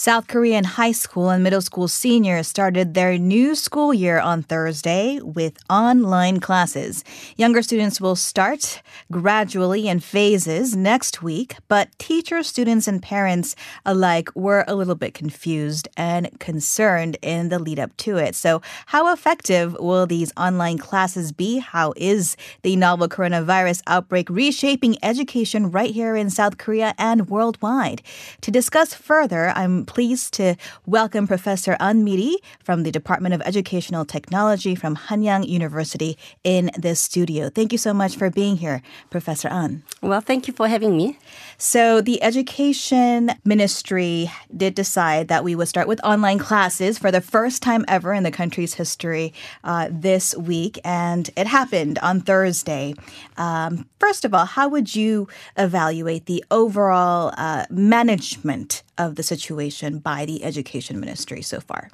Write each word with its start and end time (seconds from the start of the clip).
South 0.00 0.28
Korean 0.28 0.64
high 0.64 0.92
school 0.92 1.28
and 1.28 1.42
middle 1.42 1.60
school 1.60 1.86
seniors 1.86 2.48
started 2.48 2.94
their 2.94 3.18
new 3.18 3.54
school 3.54 3.92
year 3.92 4.18
on 4.18 4.42
Thursday 4.42 5.20
with 5.20 5.58
online 5.68 6.40
classes. 6.40 7.04
Younger 7.36 7.60
students 7.60 8.00
will 8.00 8.16
start 8.16 8.80
gradually 9.12 9.88
in 9.88 10.00
phases 10.00 10.74
next 10.74 11.22
week, 11.22 11.56
but 11.68 11.90
teachers, 11.98 12.46
students, 12.46 12.88
and 12.88 13.02
parents 13.02 13.54
alike 13.84 14.30
were 14.34 14.64
a 14.66 14.74
little 14.74 14.94
bit 14.94 15.12
confused 15.12 15.86
and 15.98 16.30
concerned 16.40 17.18
in 17.20 17.50
the 17.50 17.58
lead 17.58 17.78
up 17.78 17.94
to 17.98 18.16
it. 18.16 18.34
So, 18.34 18.62
how 18.86 19.12
effective 19.12 19.74
will 19.78 20.06
these 20.06 20.32
online 20.34 20.78
classes 20.78 21.30
be? 21.30 21.58
How 21.58 21.92
is 21.98 22.38
the 22.62 22.74
novel 22.74 23.06
coronavirus 23.06 23.82
outbreak 23.86 24.30
reshaping 24.30 24.96
education 25.02 25.70
right 25.70 25.90
here 25.90 26.16
in 26.16 26.30
South 26.30 26.56
Korea 26.56 26.94
and 26.96 27.28
worldwide? 27.28 28.00
To 28.40 28.50
discuss 28.50 28.94
further, 28.94 29.50
I'm 29.50 29.84
pleased 29.90 30.32
to 30.34 30.54
welcome 30.86 31.26
Professor 31.26 31.76
An 31.80 32.04
Miri 32.04 32.36
from 32.62 32.84
the 32.84 32.92
Department 32.92 33.34
of 33.34 33.42
Educational 33.42 34.04
Technology 34.04 34.76
from 34.76 34.94
Hanyang 34.94 35.48
University 35.48 36.16
in 36.44 36.70
this 36.78 37.00
studio. 37.00 37.50
Thank 37.50 37.72
you 37.72 37.78
so 37.78 37.92
much 37.92 38.14
for 38.14 38.30
being 38.30 38.58
here, 38.58 38.82
Professor 39.10 39.48
An. 39.48 39.82
Well, 40.00 40.20
thank 40.20 40.46
you 40.46 40.54
for 40.54 40.68
having 40.68 40.96
me. 40.96 41.18
So, 41.62 42.00
the 42.00 42.22
Education 42.22 43.32
Ministry 43.44 44.32
did 44.56 44.74
decide 44.74 45.28
that 45.28 45.44
we 45.44 45.54
would 45.54 45.68
start 45.68 45.88
with 45.88 46.02
online 46.02 46.38
classes 46.38 46.96
for 46.96 47.10
the 47.10 47.20
first 47.20 47.62
time 47.62 47.84
ever 47.86 48.14
in 48.14 48.22
the 48.22 48.30
country's 48.30 48.72
history 48.72 49.34
uh, 49.62 49.88
this 49.90 50.34
week, 50.34 50.80
and 50.86 51.28
it 51.36 51.46
happened 51.46 51.98
on 51.98 52.22
Thursday. 52.22 52.94
Um, 53.36 53.86
first 53.98 54.24
of 54.24 54.32
all, 54.32 54.46
how 54.46 54.70
would 54.70 54.96
you 54.96 55.28
evaluate 55.58 56.24
the 56.24 56.42
overall 56.50 57.34
uh, 57.36 57.66
management 57.68 58.82
of 58.96 59.16
the 59.16 59.22
situation 59.22 59.98
by 59.98 60.24
the 60.24 60.42
Education 60.42 60.98
Ministry 60.98 61.42
so 61.42 61.60
far? 61.60 61.90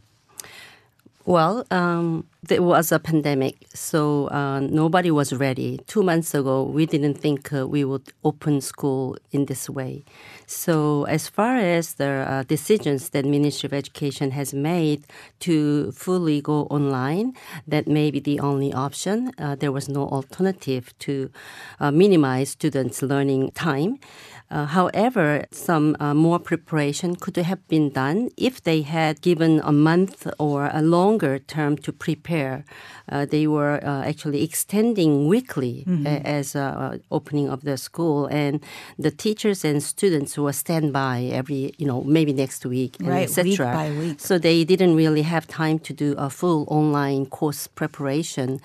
Well, 1.26 1.66
um, 1.72 2.24
there 2.44 2.62
was 2.62 2.92
a 2.92 3.00
pandemic, 3.00 3.56
so 3.74 4.28
uh, 4.28 4.60
nobody 4.60 5.10
was 5.10 5.32
ready. 5.32 5.80
Two 5.88 6.04
months 6.04 6.32
ago, 6.34 6.62
we 6.62 6.86
didn't 6.86 7.14
think 7.14 7.52
uh, 7.52 7.66
we 7.66 7.84
would 7.84 8.12
open 8.22 8.60
school 8.60 9.16
in 9.32 9.46
this 9.46 9.68
way. 9.68 10.04
So, 10.46 11.02
as 11.06 11.28
far 11.28 11.56
as 11.56 11.94
the 11.94 12.24
uh, 12.28 12.42
decisions 12.44 13.08
that 13.08 13.24
Ministry 13.24 13.66
of 13.66 13.72
Education 13.72 14.30
has 14.30 14.54
made 14.54 15.02
to 15.40 15.90
fully 15.90 16.40
go 16.40 16.66
online, 16.66 17.34
that 17.66 17.88
may 17.88 18.12
be 18.12 18.20
the 18.20 18.38
only 18.38 18.72
option. 18.72 19.32
Uh, 19.36 19.56
there 19.56 19.72
was 19.72 19.88
no 19.88 20.06
alternative 20.06 20.96
to 21.00 21.28
uh, 21.80 21.90
minimize 21.90 22.50
students' 22.50 23.02
learning 23.02 23.50
time. 23.50 23.98
Uh, 24.48 24.64
however, 24.66 25.44
some 25.50 25.96
uh, 25.98 26.14
more 26.14 26.38
preparation 26.38 27.16
could 27.16 27.36
have 27.36 27.66
been 27.68 27.90
done 27.90 28.30
if 28.36 28.62
they 28.62 28.82
had 28.82 29.20
given 29.20 29.60
a 29.64 29.72
month 29.72 30.26
or 30.38 30.70
a 30.72 30.82
longer 30.82 31.38
term 31.38 31.76
to 31.76 31.92
prepare. 31.92 32.64
Uh, 33.08 33.26
they 33.26 33.46
were 33.46 33.80
uh, 33.84 34.04
actually 34.04 34.44
extending 34.44 35.26
weekly 35.26 35.84
mm-hmm. 35.86 36.06
as 36.06 36.54
uh, 36.54 36.98
opening 37.10 37.48
of 37.48 37.62
the 37.62 37.76
school, 37.76 38.26
and 38.26 38.62
the 38.98 39.10
teachers 39.10 39.64
and 39.64 39.82
students 39.82 40.38
were 40.38 40.52
standby 40.52 41.24
every, 41.32 41.72
you 41.78 41.86
know, 41.86 42.02
maybe 42.02 42.32
next 42.32 42.64
week, 42.66 42.96
right, 43.00 43.24
etc. 43.24 43.44
Week 43.44 43.58
by 43.58 43.90
week. 43.90 44.20
So 44.20 44.38
they 44.38 44.64
didn't 44.64 44.94
really 44.94 45.22
have 45.22 45.46
time 45.46 45.78
to 45.80 45.92
do 45.92 46.14
a 46.18 46.30
full 46.30 46.66
online 46.68 47.26
course 47.26 47.66
preparation. 47.66 48.60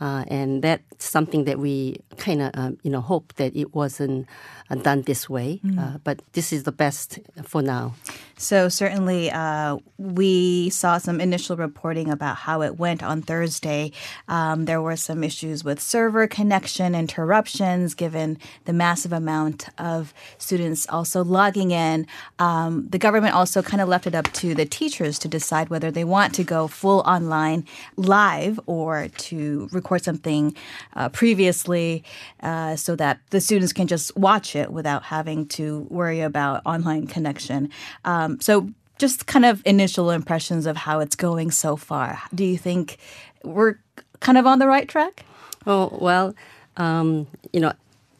Uh, 0.00 0.24
and 0.28 0.62
that's 0.62 1.04
something 1.04 1.44
that 1.44 1.58
we 1.58 2.00
kind 2.16 2.42
of, 2.42 2.50
um, 2.54 2.78
you 2.82 2.90
know, 2.90 3.00
hope 3.00 3.32
that 3.34 3.54
it 3.56 3.74
wasn't 3.74 4.26
uh, 4.70 4.74
done 4.74 5.02
this 5.02 5.30
way. 5.30 5.60
Mm. 5.64 5.78
Uh, 5.78 5.98
but 6.02 6.20
this 6.32 6.52
is 6.52 6.64
the 6.64 6.72
best 6.72 7.18
for 7.44 7.62
now. 7.62 7.94
So 8.36 8.68
certainly, 8.68 9.30
uh, 9.30 9.78
we 9.96 10.70
saw 10.70 10.98
some 10.98 11.20
initial 11.20 11.56
reporting 11.56 12.10
about 12.10 12.36
how 12.36 12.62
it 12.62 12.78
went 12.78 13.02
on 13.02 13.22
Thursday. 13.22 13.92
Um, 14.28 14.64
there 14.64 14.82
were 14.82 14.96
some 14.96 15.22
issues 15.22 15.62
with 15.62 15.80
server 15.80 16.26
connection 16.26 16.94
interruptions, 16.94 17.94
given 17.94 18.38
the 18.64 18.72
massive 18.72 19.12
amount 19.12 19.68
of 19.78 20.12
students 20.38 20.86
also 20.88 21.22
logging 21.22 21.70
in. 21.70 22.06
Um, 22.38 22.88
the 22.88 22.98
government 22.98 23.34
also 23.34 23.62
kind 23.62 23.80
of 23.80 23.88
left 23.88 24.06
it 24.06 24.14
up 24.14 24.32
to 24.34 24.54
the 24.54 24.66
teachers 24.66 25.18
to 25.20 25.28
decide 25.28 25.68
whether 25.68 25.90
they 25.90 26.04
want 26.04 26.34
to 26.34 26.44
go 26.44 26.66
full 26.66 27.00
online 27.00 27.64
live 27.96 28.58
or 28.66 29.08
to 29.16 29.68
record 29.70 30.02
something 30.02 30.54
uh, 30.96 31.08
previously 31.08 32.02
uh, 32.42 32.74
so 32.74 32.96
that 32.96 33.20
the 33.30 33.40
students 33.40 33.72
can 33.72 33.86
just 33.86 34.16
watch 34.16 34.56
it 34.56 34.72
without 34.72 35.04
having 35.04 35.46
to 35.46 35.86
worry 35.90 36.20
about 36.20 36.62
online 36.66 37.06
connection. 37.06 37.70
Um, 38.04 38.23
um, 38.24 38.40
so, 38.40 38.70
just 38.98 39.26
kind 39.26 39.44
of 39.44 39.60
initial 39.66 40.10
impressions 40.10 40.66
of 40.66 40.76
how 40.76 41.00
it's 41.00 41.16
going 41.16 41.50
so 41.50 41.76
far. 41.76 42.20
Do 42.34 42.44
you 42.44 42.56
think 42.56 42.98
we're 43.42 43.74
kind 44.20 44.38
of 44.38 44.46
on 44.46 44.60
the 44.60 44.68
right 44.68 44.88
track? 44.88 45.24
Oh, 45.66 45.98
well, 46.00 46.34
um, 46.76 47.26
you 47.52 47.60
know, 47.60 47.72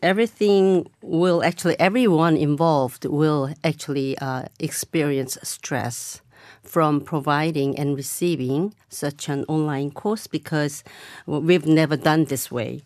everything 0.02 0.90
will 1.00 1.44
actually, 1.44 1.78
everyone 1.78 2.36
involved 2.36 3.04
will 3.04 3.54
actually 3.62 4.18
uh, 4.18 4.44
experience 4.58 5.38
stress 5.42 6.20
from 6.62 7.00
providing 7.00 7.78
and 7.78 7.94
receiving 7.94 8.74
such 8.88 9.28
an 9.28 9.44
online 9.48 9.90
course 9.90 10.26
because 10.26 10.82
we've 11.26 11.66
never 11.66 11.96
done 11.96 12.24
this 12.24 12.50
way. 12.50 12.82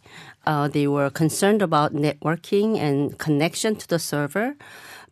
Uh, 0.46 0.68
they 0.68 0.86
were 0.86 1.10
concerned 1.10 1.62
about 1.62 1.94
networking 1.94 2.76
and 2.76 3.18
connection 3.18 3.76
to 3.76 3.88
the 3.88 3.98
server. 3.98 4.56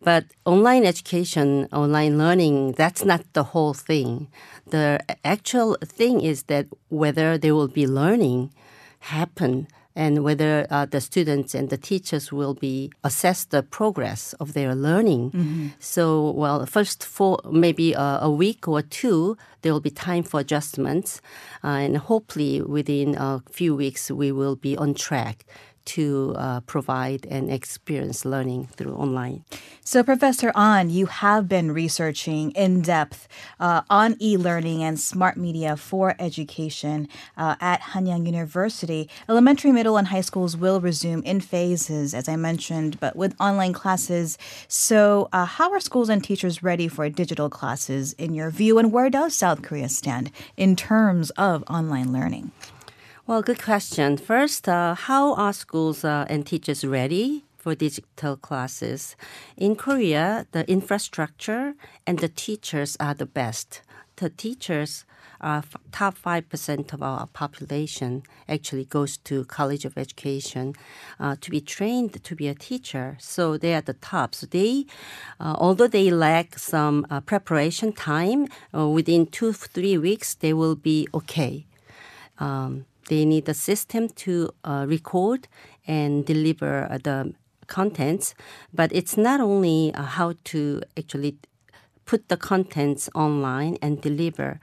But 0.01 0.25
online 0.45 0.85
education, 0.85 1.67
online 1.71 2.17
learning, 2.17 2.73
that's 2.73 3.03
not 3.03 3.21
the 3.33 3.43
whole 3.43 3.73
thing. 3.73 4.27
The 4.67 4.99
actual 5.23 5.77
thing 5.83 6.21
is 6.21 6.43
that 6.43 6.67
whether 6.89 7.37
there 7.37 7.55
will 7.55 7.67
be 7.67 7.87
learning 7.87 8.51
happen 8.99 9.67
and 9.97 10.23
whether 10.23 10.67
uh, 10.69 10.85
the 10.85 11.01
students 11.01 11.55
and 11.55 11.71
the 11.71 11.77
teachers 11.77 12.31
will 12.31 12.53
be 12.53 12.91
assess 13.03 13.45
the 13.45 13.63
progress 13.63 14.33
of 14.33 14.53
their 14.53 14.75
learning. 14.75 15.31
Mm-hmm. 15.31 15.67
So, 15.79 16.29
well, 16.31 16.65
first 16.67 17.03
for 17.03 17.39
maybe 17.51 17.93
a, 17.93 18.19
a, 18.21 18.29
week 18.29 18.67
or 18.67 18.83
two, 18.83 19.37
there 19.63 19.73
will 19.73 19.81
be 19.81 19.89
time 19.89 20.21
for 20.21 20.39
adjustments, 20.39 21.19
uh, 21.63 21.69
and 21.69 21.97
hopefully 21.97 22.61
within 22.61 23.15
a 23.15 23.41
few 23.51 23.75
weeks 23.75 24.11
we 24.11 24.31
will 24.31 24.55
be 24.55 24.77
on 24.77 24.93
track 24.93 25.45
to 25.87 26.35
uh, 26.37 26.59
provide 26.61 27.25
and 27.29 27.51
experience 27.51 28.25
learning 28.25 28.67
through 28.75 28.93
online. 28.93 29.43
So, 29.83 30.03
Professor 30.03 30.51
An, 30.53 30.89
you 30.89 31.05
have 31.05 31.47
been 31.47 31.71
researching 31.71 32.51
in 32.51 32.81
depth 32.81 33.27
uh, 33.59 33.81
on 33.89 34.17
e 34.19 34.35
learning 34.35 34.83
and 34.83 34.99
smart 34.99 35.37
media 35.37 35.77
for 35.77 36.13
education 36.19 37.07
uh, 37.37 37.55
at 37.61 37.79
Hanyang 37.81 38.25
University. 38.25 39.09
Elementary, 39.29 39.71
middle, 39.71 39.95
and 39.95 40.09
high 40.09 40.21
schools 40.21 40.57
will 40.57 40.81
resume 40.81 41.23
in 41.23 41.39
phases, 41.39 42.13
as 42.13 42.27
I 42.27 42.35
mentioned, 42.35 42.99
but 42.99 43.15
with 43.15 43.33
online 43.39 43.71
classes. 43.71 44.37
So, 44.67 45.29
uh, 45.31 45.45
how 45.45 45.71
are 45.71 45.79
schools 45.79 46.09
and 46.09 46.21
teachers 46.21 46.61
ready 46.61 46.89
for 46.89 47.07
digital 47.09 47.49
classes 47.49 48.11
in 48.13 48.33
your 48.33 48.49
view, 48.49 48.77
and 48.77 48.91
where 48.91 49.09
does 49.09 49.33
South 49.33 49.61
Korea 49.61 49.87
stand 49.87 50.31
in 50.57 50.75
terms 50.75 51.29
of 51.31 51.63
online 51.69 52.11
learning? 52.11 52.51
Well, 53.27 53.41
good 53.41 53.61
question. 53.61 54.15
First, 54.15 54.69
uh, 54.69 54.95
how 54.95 55.33
are 55.33 55.51
schools 55.51 56.05
uh, 56.05 56.25
and 56.29 56.47
teachers 56.47 56.85
ready 56.85 57.43
for 57.57 57.75
digital 57.75 58.37
classes? 58.37 59.17
In 59.57 59.75
Korea, 59.75 60.47
the 60.53 60.63
infrastructure 60.71 61.73
and 62.07 62.19
the 62.19 62.29
teachers 62.29 62.95
are 63.01 63.13
the 63.13 63.25
best. 63.25 63.81
The 64.15 64.29
teachers 64.29 65.03
f- 65.43 65.75
top 65.91 66.17
5% 66.17 66.93
of 66.93 67.03
our 67.03 67.27
population 67.27 68.23
actually 68.47 68.85
goes 68.85 69.17
to 69.17 69.43
college 69.43 69.83
of 69.83 69.97
education 69.97 70.73
uh, 71.19 71.35
to 71.41 71.51
be 71.51 71.59
trained 71.59 72.23
to 72.23 72.33
be 72.33 72.47
a 72.47 72.55
teacher 72.55 73.17
so 73.19 73.57
they 73.57 73.75
are 73.75 73.81
the 73.81 73.93
top 73.93 74.33
so 74.33 74.47
they 74.47 74.85
uh, 75.41 75.53
although 75.59 75.87
they 75.87 76.09
lack 76.09 76.57
some 76.57 77.05
uh, 77.09 77.19
preparation 77.19 77.91
time 77.91 78.47
uh, 78.73 78.87
within 78.87 79.27
two 79.27 79.53
three 79.53 79.97
weeks 79.97 80.33
they 80.33 80.53
will 80.53 80.75
be 80.75 81.07
okay 81.13 81.65
um, 82.39 82.85
they 83.07 83.25
need 83.25 83.49
a 83.49 83.53
system 83.53 84.09
to 84.09 84.49
uh, 84.63 84.85
record 84.87 85.47
and 85.87 86.25
deliver 86.25 86.87
uh, 86.89 86.97
the 87.03 87.33
contents, 87.67 88.33
but 88.73 88.91
it's 88.93 89.17
not 89.17 89.41
only 89.41 89.93
uh, 89.93 90.03
how 90.03 90.33
to 90.45 90.81
actually 90.97 91.37
put 92.05 92.29
the 92.29 92.37
contents 92.37 93.09
online 93.15 93.77
and 93.81 94.01
deliver. 94.01 94.59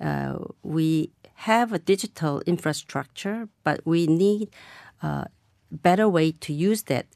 Uh, 0.00 0.38
we 0.62 1.10
have 1.34 1.72
a 1.72 1.78
digital 1.78 2.40
infrastructure, 2.46 3.48
but 3.64 3.80
we 3.84 4.06
need 4.06 4.48
a 5.02 5.26
better 5.72 6.08
way 6.08 6.30
to 6.30 6.52
use 6.52 6.84
that 6.84 7.06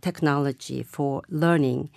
technology 0.00 0.82
for 0.82 1.20
learning 1.28 1.90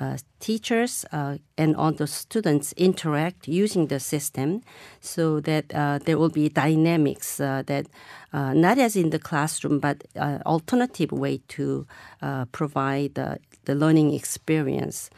uh, 0.00 0.16
teachers 0.38 1.04
uh, 1.12 1.36
and 1.58 1.76
all 1.76 1.92
the 1.92 2.06
students 2.06 2.72
interact 2.72 3.46
using 3.46 3.88
the 3.88 4.00
system 4.00 4.62
so 5.00 5.40
that 5.40 5.66
uh, 5.74 5.98
there 6.06 6.16
will 6.16 6.30
be 6.30 6.48
dynamics 6.48 7.38
uh, 7.38 7.62
that 7.66 7.86
uh, 8.32 8.54
not 8.54 8.78
as 8.78 8.96
in 8.96 9.10
the 9.10 9.18
classroom 9.18 9.78
but 9.78 10.02
alternative 10.46 11.12
way 11.12 11.38
to 11.48 11.86
provide 12.52 13.14
the 13.14 13.74
learning 13.74 14.14
experience. 14.14 15.10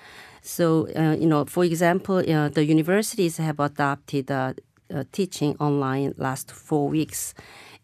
So, 0.43 0.88
you 1.14 1.26
know, 1.26 1.44
for 1.44 1.64
example, 1.64 2.17
the 2.17 2.64
universities 2.64 3.37
have 3.37 3.61
adopted 3.61 4.32
teaching 5.12 5.56
online 5.61 6.14
last 6.17 6.50
four 6.50 6.88
weeks, 6.88 7.35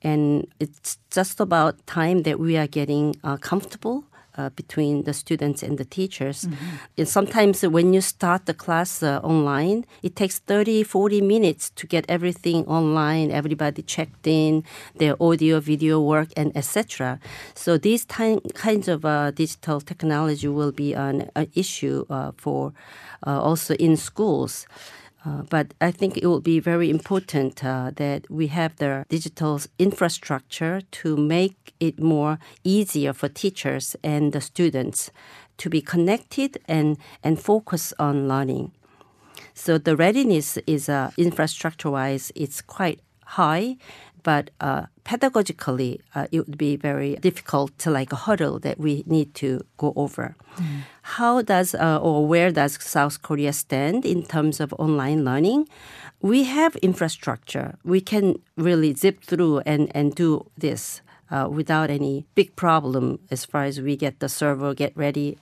and 0.03 0.47
it's 0.59 0.99
just 1.11 1.39
about 1.39 1.87
time 1.87 2.23
that 2.23 2.41
we 2.41 2.57
are 2.57 2.67
getting 2.67 3.15
uh, 3.23 3.37
comfortable 3.37 4.05
uh, 4.39 4.51
between 4.51 5.03
the 5.03 5.13
students 5.13 5.63
and 5.63 5.77
the 5.77 5.85
teachers. 5.85 6.45
Mm-hmm. 6.45 6.99
And 6.99 7.09
sometimes 7.09 7.63
when 7.63 7.93
you 7.93 8.01
start 8.01 8.47
the 8.47 8.55
class 8.55 9.03
uh, 9.03 9.21
online, 9.23 9.85
it 10.03 10.17
takes 10.17 10.39
30, 10.39 10.85
40 10.85 11.21
minutes 11.21 11.71
to 11.71 11.87
get 11.87 12.05
everything 12.09 12.65
online, 12.67 13.31
everybody 13.31 13.83
checked 13.83 14.27
in, 14.27 14.65
their 14.97 15.21
audio, 15.21 15.61
video 15.61 16.01
work, 16.01 16.29
and 16.37 16.57
etc. 16.57 17.19
So 17.55 17.77
these 17.77 18.05
time, 18.05 18.41
kinds 18.55 18.89
of 18.89 19.05
uh, 19.05 19.33
digital 19.33 19.81
technology 19.81 20.49
will 20.49 20.73
be 20.73 20.95
an, 20.95 21.31
an 21.35 21.51
issue 21.55 22.07
uh, 22.09 22.33
for 22.37 22.73
uh, 23.27 23.41
also 23.41 23.75
in 23.75 23.97
schools. 23.97 24.67
Uh, 25.25 25.43
but 25.51 25.75
I 25.81 25.91
think 25.91 26.17
it 26.17 26.27
will 26.27 26.41
be 26.41 26.61
very 26.61 26.91
important 26.91 27.65
uh, 27.65 27.91
that 27.97 28.31
we 28.31 28.47
have 28.49 28.77
the 28.77 29.05
digital 29.09 29.61
infrastructure 29.79 30.81
to 30.93 31.17
make 31.17 31.75
it 31.81 32.01
more 32.01 32.39
easier 32.63 33.13
for 33.13 33.29
teachers 33.29 33.97
and 34.05 34.33
the 34.33 34.41
students 34.41 35.11
to 35.57 35.69
be 35.69 35.81
connected 35.81 36.59
and, 36.69 36.99
and 37.25 37.41
focus 37.41 37.93
on 37.99 38.29
learning. 38.29 38.73
So 39.55 39.77
the 39.77 39.97
readiness 39.97 40.57
is 40.67 40.89
uh, 40.89 41.11
infrastructure 41.17 41.91
wise, 41.91 42.31
it's 42.37 42.63
quite 42.63 43.01
high, 43.25 43.77
but 44.23 44.51
uh, 44.61 44.87
pedagogically, 45.05 46.01
uh, 46.15 46.27
it 46.33 46.47
would 46.47 46.59
be 46.59 46.77
very 46.77 47.17
difficult 47.17 47.79
to 47.79 47.91
like 47.91 48.13
a 48.13 48.17
hurdle 48.17 48.59
that 48.61 48.79
we 48.79 49.05
need 49.07 49.35
to 49.35 49.65
go 49.77 49.93
over. 49.97 50.37
Mm. 50.57 50.81
How 51.03 51.43
does 51.43 51.75
uh, 51.75 51.99
or 52.03 52.27
where 52.27 52.51
does 52.51 52.83
South 52.83 53.23
Korea 53.23 53.53
stand 53.53 54.05
in 54.05 54.23
terms 54.23 54.61
of 54.61 54.73
online 54.79 55.25
learning? 55.25 55.69
We 56.21 56.45
have 56.45 56.77
infrastructure. 56.77 57.79
We 57.85 58.01
can 58.01 58.37
really 58.57 58.95
zip 58.95 59.23
through 59.23 59.61
and, 59.61 59.91
and 59.95 60.15
do 60.15 60.51
this. 60.57 61.03
Uh, 61.31 61.47
without 61.47 61.91
any 61.91 62.25
big 62.35 62.57
problem 62.57 63.19
as 63.31 63.45
far 63.45 63.65
as 63.65 63.83
we 63.83 63.95
get 63.97 64.19
the 64.19 64.31
server 64.31 64.73
get 64.73 64.97
ready, 64.97 65.37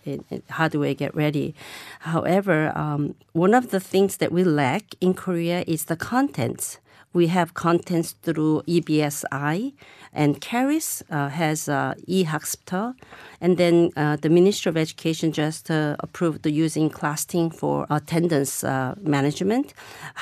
hardware 0.50 0.94
get 0.94 1.14
ready. 1.14 1.54
However, 2.00 2.76
um, 2.76 3.14
one 3.34 3.54
of 3.54 3.70
the 3.70 3.78
things 3.78 4.16
that 4.16 4.32
we 4.32 4.42
lack 4.42 4.96
in 5.00 5.14
Korea 5.14 5.62
is 5.68 5.84
the 5.84 5.94
contents. 5.94 6.80
We 7.16 7.28
have 7.28 7.54
contents 7.54 8.12
through 8.12 8.60
EBSI, 8.68 9.72
and 10.12 10.38
KERIS 10.38 11.02
uh, 11.10 11.30
has 11.30 11.66
uh, 11.66 11.94
eHakseupto. 12.06 12.94
And 13.40 13.56
then 13.56 13.90
uh, 13.96 14.16
the 14.16 14.28
Ministry 14.28 14.68
of 14.68 14.76
Education 14.76 15.32
just 15.32 15.70
uh, 15.70 15.96
approved 16.00 16.42
the 16.42 16.50
using 16.50 16.90
Classting 16.90 17.50
for 17.50 17.86
attendance 17.88 18.62
uh, 18.64 18.94
management. 19.00 19.72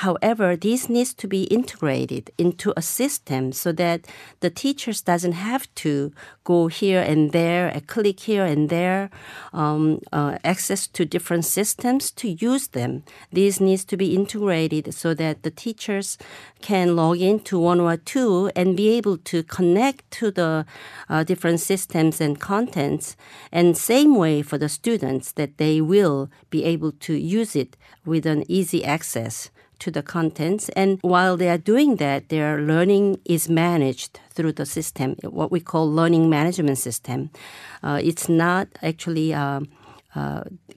However, 0.05 0.55
this 0.55 0.87
needs 0.87 1.13
to 1.15 1.27
be 1.27 1.43
integrated 1.43 2.31
into 2.37 2.73
a 2.77 2.81
system 2.81 3.51
so 3.51 3.73
that 3.73 4.07
the 4.39 4.49
teachers 4.49 5.01
doesn't 5.01 5.33
have 5.49 5.73
to 5.75 6.13
go 6.45 6.67
here 6.67 7.01
and 7.01 7.31
there, 7.31 7.67
and 7.67 7.87
click 7.87 8.19
here 8.21 8.45
and 8.45 8.69
there, 8.69 9.09
um, 9.51 9.99
uh, 10.13 10.37
access 10.43 10.87
to 10.87 11.03
different 11.03 11.43
systems 11.43 12.11
to 12.11 12.29
use 12.29 12.67
them. 12.67 13.03
This 13.31 13.59
needs 13.59 13.83
to 13.85 13.97
be 13.97 14.15
integrated 14.15 14.93
so 14.93 15.13
that 15.15 15.43
the 15.43 15.51
teachers 15.51 16.17
can 16.61 16.84
log 16.93 17.19
into 17.19 17.57
one 17.57 17.79
or 17.79 17.97
two 17.97 18.51
and 18.55 18.75
be 18.75 18.89
able 18.89 19.17
to 19.17 19.43
connect 19.43 20.09
to 20.11 20.31
the 20.31 20.65
uh, 21.09 21.23
different 21.23 21.59
systems 21.59 22.19
and 22.19 22.39
contents. 22.39 23.15
And 23.51 23.77
same 23.77 24.15
way 24.15 24.41
for 24.41 24.57
the 24.57 24.69
students 24.69 25.31
that 25.33 25.57
they 25.57 25.81
will 25.81 26.29
be 26.49 26.63
able 26.65 26.91
to 26.91 27.13
use 27.13 27.55
it 27.55 27.77
with 28.05 28.25
an 28.25 28.43
easy 28.49 28.83
access 28.83 29.49
to 29.79 29.91
the 29.91 30.03
contents. 30.03 30.69
And 30.69 30.99
while 31.01 31.37
they 31.37 31.49
are 31.49 31.57
doing 31.57 31.97
that, 31.97 32.29
their 32.29 32.61
learning 32.61 33.19
is 33.25 33.49
managed 33.49 34.19
through 34.31 34.53
the 34.53 34.65
system, 34.65 35.15
what 35.23 35.51
we 35.51 35.59
call 35.59 35.91
learning 35.91 36.29
management 36.29 36.77
system. 36.77 37.29
Uh, 37.83 37.99
it's 38.03 38.29
not 38.29 38.67
actually 38.81 39.33
uh, 39.33 39.61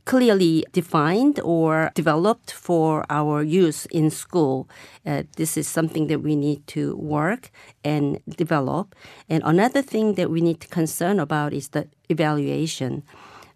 clearly 0.05 0.64
defined 0.73 1.38
or 1.40 1.90
developed 1.94 2.50
for 2.50 3.05
our 3.11 3.43
use 3.43 3.87
in 3.87 4.11
school. 4.11 4.69
Uh, 5.06 5.23
this 5.37 5.56
is 5.56 5.69
something 5.69 6.06
that 6.08 6.23
we 6.23 6.35
need 6.35 6.67
to 6.67 6.96
work 6.96 7.50
and 7.85 8.19
develop. 8.37 8.94
And 9.29 9.43
another 9.44 9.82
thing 9.82 10.14
that 10.14 10.31
we 10.31 10.40
need 10.40 10.61
to 10.61 10.69
concern 10.69 11.20
about 11.20 11.52
is 11.52 11.69
the 11.69 11.88
evaluation. 12.08 13.02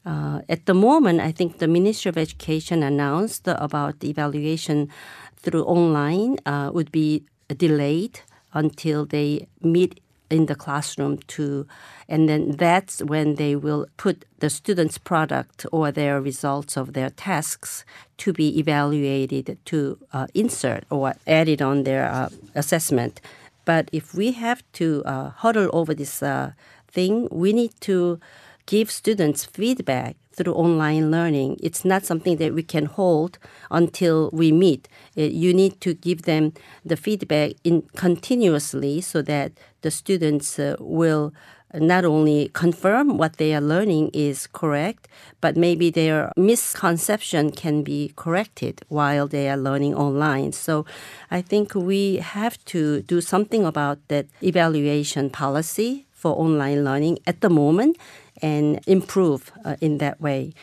Uh, 0.04 0.40
at 0.48 0.66
the 0.66 0.74
moment, 0.74 1.20
I 1.20 1.32
think 1.32 1.58
the 1.58 1.68
Ministry 1.68 2.08
of 2.08 2.18
Education 2.18 2.82
announced 2.82 3.42
about 3.46 4.00
the 4.00 4.10
evaluation 4.10 4.88
through 5.36 5.64
online 5.64 6.38
uh, 6.44 6.70
would 6.74 6.90
be 6.92 7.24
delayed 7.56 8.20
until 8.52 9.06
they 9.06 9.46
meet 9.60 10.00
in 10.32 10.46
the 10.46 10.54
classroom 10.54 11.18
to 11.28 11.66
and 12.08 12.28
then 12.28 12.52
that's 12.52 13.00
when 13.02 13.36
they 13.36 13.54
will 13.54 13.86
put 13.96 14.24
the 14.40 14.50
student's 14.50 14.98
product 14.98 15.64
or 15.72 15.92
their 15.92 16.20
results 16.20 16.76
of 16.76 16.92
their 16.94 17.10
tasks 17.10 17.84
to 18.18 18.32
be 18.32 18.58
evaluated 18.58 19.58
to 19.64 19.98
uh, 20.12 20.26
insert 20.34 20.84
or 20.90 21.14
added 21.26 21.62
on 21.62 21.84
their 21.84 22.06
uh, 22.06 22.28
assessment. 22.54 23.20
But 23.64 23.88
if 23.92 24.14
we 24.14 24.32
have 24.32 24.62
to 24.74 25.02
uh, 25.04 25.30
huddle 25.30 25.70
over 25.72 25.94
this 25.94 26.22
uh, 26.22 26.52
thing 26.88 27.28
we 27.30 27.52
need 27.52 27.72
to 27.80 28.20
give 28.66 28.90
students 28.90 29.44
feedback 29.44 30.16
through 30.34 30.54
online 30.54 31.10
learning. 31.10 31.58
It's 31.62 31.84
not 31.84 32.04
something 32.04 32.36
that 32.38 32.54
we 32.54 32.62
can 32.62 32.86
hold 32.86 33.38
until 33.70 34.30
we 34.32 34.52
meet. 34.52 34.88
Uh, 35.16 35.22
you 35.22 35.52
need 35.54 35.80
to 35.82 35.94
give 35.94 36.22
them 36.22 36.52
the 36.84 36.96
feedback 36.96 37.52
in 37.64 37.82
continuously 37.96 39.00
so 39.00 39.22
that 39.22 39.52
the 39.82 39.90
students 39.90 40.58
uh, 40.58 40.76
will 40.78 41.32
not 41.74 42.04
only 42.04 42.50
confirm 42.52 43.16
what 43.16 43.36
they 43.36 43.54
are 43.54 43.60
learning 43.60 44.10
is 44.12 44.46
correct, 44.46 45.08
but 45.40 45.56
maybe 45.56 45.90
their 45.90 46.30
misconception 46.36 47.50
can 47.50 47.82
be 47.82 48.12
corrected 48.16 48.82
while 48.88 49.26
they 49.26 49.48
are 49.48 49.56
learning 49.56 49.94
online. 49.94 50.52
So 50.52 50.84
I 51.30 51.40
think 51.40 51.74
we 51.74 52.16
have 52.16 52.62
to 52.66 53.02
do 53.02 53.20
something 53.20 53.64
about 53.64 53.98
that 54.08 54.26
evaluation 54.42 55.30
policy 55.30 56.06
for 56.22 56.30
online 56.38 56.84
learning 56.84 57.18
at 57.26 57.40
the 57.40 57.50
moment 57.50 57.98
and 58.40 58.80
improve 58.86 59.50
uh, 59.64 59.76
in 59.80 59.98
that 59.98 60.20
way. 60.20 60.54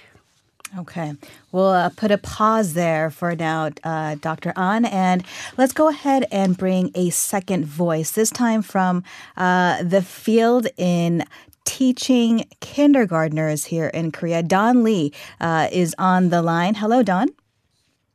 Okay. 0.77 1.13
We'll 1.51 1.71
uh, 1.71 1.89
put 1.89 2.11
a 2.11 2.17
pause 2.17 2.73
there 2.73 3.09
for 3.09 3.35
now, 3.35 3.71
uh, 3.83 4.15
Dr. 4.21 4.53
An, 4.55 4.85
and 4.85 5.23
let's 5.57 5.73
go 5.73 5.89
ahead 5.89 6.25
and 6.31 6.55
bring 6.55 6.91
a 6.95 7.09
second 7.09 7.65
voice, 7.65 8.11
this 8.11 8.29
time 8.29 8.61
from 8.61 9.03
uh, 9.35 9.83
the 9.83 10.01
field 10.01 10.67
in 10.77 11.25
teaching 11.65 12.45
kindergartners 12.61 13.65
here 13.65 13.87
in 13.87 14.11
Korea. 14.11 14.43
Don 14.43 14.83
Lee 14.83 15.11
uh, 15.41 15.67
is 15.71 15.95
on 15.97 16.29
the 16.29 16.41
line. 16.41 16.75
Hello, 16.75 17.03
Don. 17.03 17.27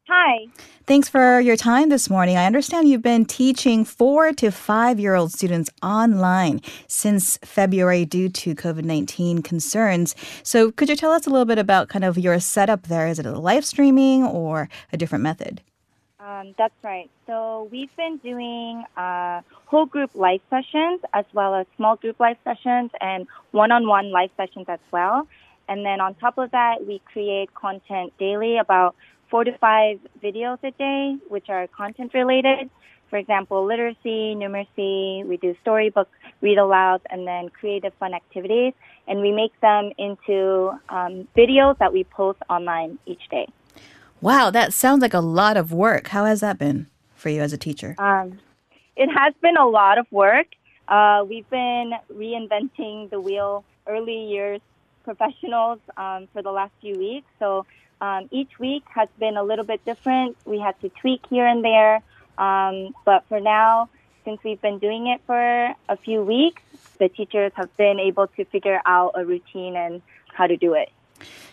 Hi. 0.07 0.49
Thanks 0.87 1.09
for 1.09 1.41
your 1.41 1.57
time 1.57 1.89
this 1.89 2.11
morning. 2.11 2.37
I 2.37 2.45
understand 2.45 2.89
you've 2.89 3.01
been 3.01 3.25
teaching 3.25 3.87
four 3.87 4.35
to 4.35 4.51
five 4.51 5.01
year 5.01 5.15
old 5.15 5.33
students 5.33 5.71
online 5.83 6.61
since 6.89 7.39
February 7.39 8.05
due 8.05 8.29
to 8.29 8.55
COVID 8.55 8.85
19 8.85 9.41
concerns. 9.41 10.15
So, 10.43 10.71
could 10.71 10.91
you 10.91 10.97
tell 10.97 11.11
us 11.11 11.27
a 11.27 11.31
little 11.31 11.47
bit 11.47 11.57
about 11.57 11.89
kind 11.89 12.05
of 12.05 12.19
your 12.19 12.39
setup 12.39 12.89
there? 12.89 13.07
Is 13.07 13.19
it 13.19 13.25
a 13.25 13.39
live 13.39 13.65
streaming 13.65 14.25
or 14.25 14.69
a 14.93 14.99
different 14.99 15.23
method? 15.23 15.63
Um, 16.21 16.55
that's 16.59 16.75
right. 16.83 17.11
So, 17.27 17.69
we've 17.73 17.95
been 17.97 18.19
doing 18.19 18.85
uh, 18.99 19.41
whole 19.65 19.87
group 19.87 20.11
live 20.15 20.41
sessions 20.51 21.01
as 21.15 21.25
well 21.33 21.55
as 21.55 21.67
small 21.77 21.97
group 21.97 22.21
live 22.21 22.37
sessions 22.45 22.91
and 23.01 23.27
one 23.53 23.73
on 23.73 23.89
one 23.89 24.11
live 24.11 24.31
sessions 24.37 24.67
as 24.69 24.81
well. 24.91 25.27
And 25.67 25.83
then 25.87 25.99
on 26.03 26.15
top 26.17 26.37
of 26.37 26.51
that, 26.51 26.87
we 26.87 27.01
create 27.11 27.55
content 27.55 28.13
daily 28.19 28.59
about 28.59 28.95
four 29.35 29.43
to 29.43 29.59
five 29.59 29.99
videos 30.23 30.63
a 30.63 30.71
day, 30.71 31.17
which 31.27 31.47
are 31.49 31.67
content 31.67 32.15
related. 32.15 32.71
For 33.11 33.17
example, 33.17 33.67
literacy, 33.67 34.37
numeracy, 34.37 35.27
we 35.27 35.39
do 35.43 35.57
storybook 35.61 36.09
read 36.41 36.57
alouds, 36.57 37.01
and 37.11 37.27
then 37.27 37.49
creative 37.49 37.93
fun 37.95 38.15
activities. 38.15 38.75
And 39.09 39.21
we 39.21 39.33
make 39.33 39.51
them 39.61 39.91
into 39.99 40.71
um, 40.89 41.27
videos 41.37 41.77
that 41.79 41.93
we 41.93 42.05
post 42.05 42.39
online 42.49 43.01
each 43.07 43.29
day. 43.29 43.49
Wow, 44.21 44.51
that 44.51 44.73
sounds 44.73 45.03
like 45.03 45.15
a 45.15 45.27
lot 45.41 45.57
of 45.57 45.73
work. 45.73 46.07
How 46.07 46.27
has 46.27 46.39
that 46.39 46.57
been 46.57 46.87
for 47.17 47.29
you 47.29 47.41
as 47.41 47.53
a 47.53 47.59
teacher? 47.59 47.97
Um, 47.99 48.39
it 48.95 49.09
has 49.09 49.35
been 49.43 49.57
a 49.57 49.67
lot 49.67 49.99
of 49.99 50.07
work. 50.13 50.47
Uh, 50.87 51.25
we've 51.29 51.51
been 51.51 51.91
reinventing 52.15 53.11
the 53.11 53.21
wheel 53.21 53.65
early 53.89 54.27
years 54.27 54.61
professionals 55.03 55.79
um, 55.97 56.29
for 56.33 56.41
the 56.41 56.51
last 56.51 56.73
few 56.81 56.99
weeks. 56.99 57.27
So 57.39 57.67
um, 58.05 58.29
each 58.31 58.59
week 58.59 58.85
has 58.95 59.09
been 59.19 59.37
a 59.37 59.43
little 59.43 59.65
bit 59.65 59.83
different. 59.85 60.37
We 60.45 60.59
had 60.59 60.79
to 60.83 60.91
tweak 60.91 61.23
here 61.31 61.47
and 61.47 61.65
there. 61.65 62.03
Um, 62.37 62.95
but 63.07 63.25
for 63.29 63.41
now, 63.41 63.89
since 64.25 64.39
we've 64.45 64.61
been 64.61 64.79
doing 64.79 65.07
it 65.07 65.21
for 65.27 65.75
a 65.89 65.97
few 65.97 66.23
weeks, 66.23 66.61
the 66.99 67.09
teachers 67.09 67.53
have 67.55 67.75
been 67.79 67.99
able 67.99 68.27
to 68.37 68.45
figure 68.45 68.81
out 68.85 69.13
a 69.15 69.25
routine 69.25 69.75
and 69.77 70.03
how 70.35 70.47
to 70.47 70.57
do 70.57 70.75
it. 70.75 70.91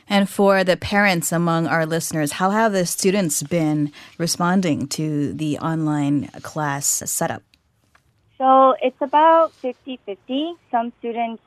And 0.10 0.29
for 0.29 0.65
the 0.65 0.75
parents 0.75 1.31
among 1.31 1.67
our 1.67 1.86
listeners, 1.86 2.34
how 2.34 2.50
have 2.50 2.74
the 2.74 2.86
students 2.86 3.43
been 3.43 3.93
responding 4.17 4.88
to 5.00 5.31
the 5.34 5.58
online 5.60 6.27
class 6.41 6.86
setup? 7.05 7.43
So 8.38 8.75
it's 8.81 9.01
about 9.01 9.53
50 9.53 10.00
50. 10.05 10.55
Some 10.70 10.91
students 11.00 11.41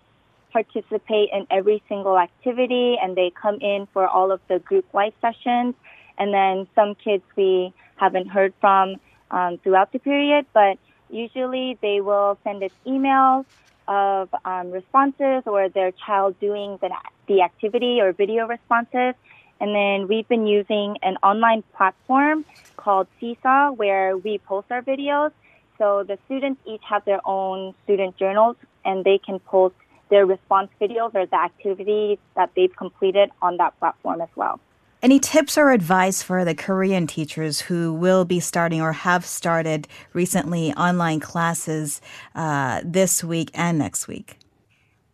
participate 0.55 1.31
in 1.33 1.47
every 1.51 1.83
single 1.89 2.17
activity 2.17 2.97
and 3.03 3.17
they 3.17 3.31
come 3.43 3.59
in 3.61 3.89
for 3.93 4.07
all 4.07 4.31
of 4.31 4.41
the 4.49 4.61
group 4.61 4.87
life 4.95 5.13
sessions. 5.21 5.75
And 6.17 6.33
then 6.33 6.69
some 6.77 6.95
kids 6.95 7.25
we 7.37 7.75
haven't 7.97 8.29
heard 8.29 8.55
from 8.61 8.97
um, 9.33 9.59
throughout 9.59 9.91
the 9.93 9.99
period, 9.99 10.47
but 10.55 10.79
usually 11.11 11.77
they 11.83 12.01
will 12.01 12.39
send 12.45 12.63
us 12.63 12.71
emails 12.87 13.45
of 13.89 14.29
um, 14.45 14.71
responses 14.71 15.43
or 15.45 15.69
their 15.69 15.91
child 16.07 16.39
doing 16.39 16.79
the, 16.81 16.91
the 17.27 17.43
activity 17.43 18.01
or 18.01 18.13
video 18.13 18.47
responses. 18.47 19.15
And 19.61 19.75
then 19.75 20.09
we've 20.09 20.29
been 20.29 20.47
using 20.47 20.97
an 21.03 21.17
online 21.23 21.63
platform 21.77 22.45
called 22.77 23.09
Seesaw 23.19 23.73
where 23.73 24.17
we 24.17 24.39
post 24.39 24.69
our 24.71 24.83
videos. 24.83 25.33
So 25.79 26.05
the 26.07 26.17
students 26.27 26.61
each 26.65 26.83
have 26.89 27.05
their 27.05 27.21
own 27.25 27.75
student 27.83 28.17
journals 28.17 28.57
and 28.85 29.05
they 29.05 29.19
can 29.19 29.41
post 29.41 29.75
their 30.15 30.27
response 30.27 30.71
videos 30.81 31.13
or 31.13 31.27
the 31.27 31.37
activities 31.37 32.19
that 32.37 32.49
they've 32.55 32.75
completed 32.77 33.31
on 33.43 33.57
that 33.57 33.77
platform 33.81 34.21
as 34.21 34.29
well. 34.37 34.61
Any 35.03 35.19
tips 35.19 35.59
or 35.59 35.73
advice 35.73 36.23
for 36.23 36.45
the 36.45 36.55
Korean 36.55 37.09
teachers 37.09 37.63
who 37.63 37.93
will 37.93 38.25
be 38.25 38.39
starting 38.39 38.81
or 38.81 38.93
have 38.93 39.27
started 39.27 39.89
recently 40.13 40.73
online 40.75 41.19
classes 41.19 42.01
uh, 42.37 42.81
this 42.85 43.25
week 43.25 43.51
and 43.55 43.77
next 43.77 44.07
week? 44.07 44.39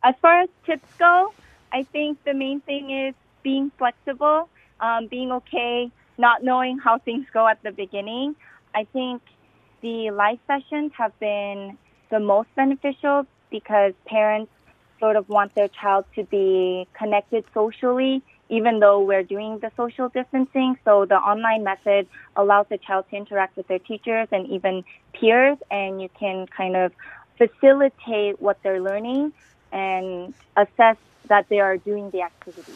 As 0.04 0.14
far 0.20 0.42
as 0.42 0.50
tips 0.66 0.88
go, 0.98 1.32
I 1.72 1.84
think 1.84 2.22
the 2.24 2.34
main 2.34 2.60
thing 2.60 2.90
is 2.90 3.14
being 3.42 3.72
flexible, 3.78 4.50
um, 4.80 5.06
being 5.06 5.32
okay, 5.32 5.90
not 6.18 6.44
knowing 6.44 6.76
how 6.76 6.98
things 6.98 7.24
go 7.32 7.48
at 7.48 7.62
the 7.62 7.72
beginning. 7.72 8.36
I 8.74 8.84
think 8.92 9.22
the 9.80 10.10
live 10.10 10.40
sessions 10.46 10.92
have 10.98 11.18
been 11.20 11.78
the 12.10 12.20
most 12.20 12.54
beneficial 12.54 13.24
because 13.50 13.94
parents 14.04 14.52
sort 15.00 15.16
of 15.16 15.28
want 15.28 15.54
their 15.54 15.68
child 15.68 16.04
to 16.14 16.24
be 16.24 16.86
connected 16.94 17.44
socially 17.52 18.22
even 18.50 18.80
though 18.80 19.00
we're 19.00 19.22
doing 19.22 19.60
the 19.60 19.70
social 19.76 20.08
distancing. 20.08 20.76
So 20.84 21.06
the 21.06 21.14
online 21.14 21.62
method 21.64 22.08
allows 22.36 22.66
the 22.68 22.78
child 22.78 23.06
to 23.10 23.16
interact 23.16 23.56
with 23.56 23.68
their 23.68 23.78
teachers 23.78 24.28
and 24.32 24.46
even 24.48 24.84
peers, 25.14 25.56
and 25.70 26.02
you 26.02 26.10
can 26.18 26.46
kind 26.48 26.76
of 26.76 26.92
facilitate 27.38 28.42
what 28.42 28.58
they're 28.62 28.82
learning 28.82 29.32
and 29.72 30.34
assess 30.56 30.96
that 31.28 31.48
they 31.48 31.60
are 31.60 31.76
doing 31.76 32.10
the 32.10 32.22
activity. 32.22 32.72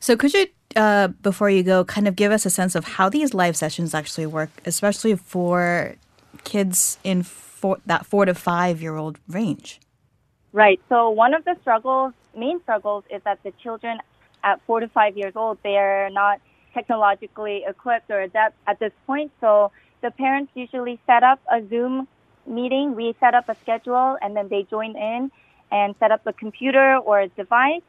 So 0.00 0.16
could 0.16 0.32
you, 0.32 0.46
uh, 0.74 1.08
before 1.08 1.50
you 1.50 1.62
go, 1.62 1.84
kind 1.84 2.08
of 2.08 2.16
give 2.16 2.32
us 2.32 2.46
a 2.46 2.50
sense 2.50 2.74
of 2.74 2.84
how 2.84 3.10
these 3.10 3.34
live 3.34 3.56
sessions 3.56 3.94
actually 3.94 4.26
work, 4.26 4.48
especially 4.64 5.16
for 5.16 5.96
kids 6.44 6.98
in 7.04 7.22
four, 7.22 7.78
that 7.84 8.06
four 8.06 8.24
to 8.24 8.34
five 8.34 8.80
year 8.80 8.96
old 8.96 9.18
range? 9.28 9.80
Right. 10.52 10.80
So 10.88 11.10
one 11.10 11.34
of 11.34 11.44
the 11.44 11.56
struggles, 11.60 12.12
main 12.36 12.60
struggles, 12.62 13.04
is 13.10 13.22
that 13.24 13.42
the 13.44 13.52
children 13.62 13.98
at 14.42 14.60
four 14.66 14.80
to 14.80 14.88
five 14.88 15.16
years 15.16 15.34
old, 15.36 15.58
they 15.62 15.76
are 15.76 16.10
not 16.10 16.40
technologically 16.74 17.64
equipped 17.66 18.10
or 18.10 18.20
adept 18.20 18.56
at 18.66 18.78
this 18.80 18.92
point. 19.06 19.30
So 19.40 19.70
the 20.02 20.10
parents 20.10 20.50
usually 20.54 20.98
set 21.06 21.22
up 21.22 21.40
a 21.50 21.62
Zoom 21.68 22.08
meeting. 22.46 22.96
We 22.96 23.14
set 23.20 23.34
up 23.34 23.48
a 23.48 23.56
schedule 23.62 24.16
and 24.20 24.34
then 24.36 24.48
they 24.48 24.64
join 24.68 24.96
in 24.96 25.30
and 25.70 25.94
set 26.00 26.10
up 26.10 26.26
a 26.26 26.32
computer 26.32 26.96
or 26.98 27.20
a 27.20 27.28
device. 27.28 27.82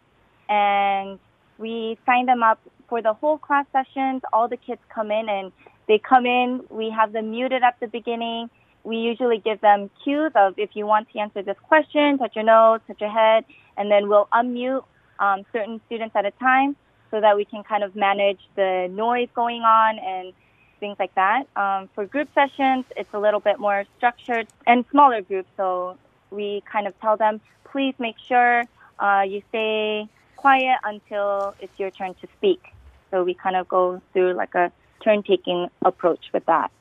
And 0.49 1.19
we 1.57 1.97
sign 2.05 2.25
them 2.27 2.43
up 2.43 2.59
for 2.89 3.01
the 3.01 3.13
whole 3.13 3.37
class 3.39 3.65
sessions. 3.71 4.21
All 4.33 4.47
the 4.47 4.57
kids 4.57 4.81
come 4.93 5.09
in 5.09 5.29
and 5.29 5.51
they 5.87 5.97
come 5.97 6.25
in. 6.27 6.63
We 6.69 6.91
have 6.91 7.11
them 7.11 7.31
muted 7.31 7.63
at 7.63 7.79
the 7.79 7.87
beginning. 7.87 8.49
We 8.83 8.97
usually 8.97 9.37
give 9.37 9.61
them 9.61 9.89
cues 10.03 10.31
of 10.35 10.57
if 10.57 10.71
you 10.75 10.85
want 10.85 11.09
to 11.11 11.19
answer 11.19 11.41
this 11.43 11.57
question, 11.63 12.17
touch 12.17 12.35
your 12.35 12.45
nose, 12.45 12.79
touch 12.87 12.99
your 12.99 13.11
head, 13.11 13.45
and 13.77 13.91
then 13.91 14.07
we'll 14.09 14.27
unmute 14.33 14.83
um, 15.19 15.45
certain 15.53 15.79
students 15.85 16.15
at 16.15 16.25
a 16.25 16.31
time 16.31 16.75
so 17.11 17.21
that 17.21 17.35
we 17.35 17.45
can 17.45 17.63
kind 17.63 17.83
of 17.83 17.95
manage 17.95 18.39
the 18.55 18.89
noise 18.91 19.29
going 19.35 19.61
on 19.61 19.99
and 19.99 20.33
things 20.79 20.97
like 20.97 21.13
that. 21.15 21.45
Um, 21.55 21.89
for 21.93 22.05
group 22.05 22.29
sessions, 22.33 22.85
it's 22.97 23.13
a 23.13 23.19
little 23.19 23.39
bit 23.39 23.59
more 23.59 23.85
structured 23.97 24.47
and 24.65 24.83
smaller 24.89 25.21
groups. 25.21 25.49
So 25.57 25.97
we 26.31 26.63
kind 26.71 26.87
of 26.87 26.99
tell 26.99 27.17
them, 27.17 27.39
please 27.65 27.93
make 27.99 28.15
sure 28.27 28.65
uh, 28.99 29.23
you 29.27 29.43
stay 29.49 30.09
quiet 30.37 30.79
until 30.83 31.53
it's 31.59 31.77
your 31.77 31.91
turn 31.91 32.15
to 32.15 32.27
speak. 32.37 32.63
So 33.11 33.23
we 33.23 33.33
kind 33.33 33.55
of 33.55 33.67
go 33.67 34.01
through 34.13 34.33
like 34.33 34.55
a 34.55 34.71
turn 35.03 35.21
taking 35.21 35.69
approach 35.83 36.25
with 36.33 36.45
that. 36.45 36.71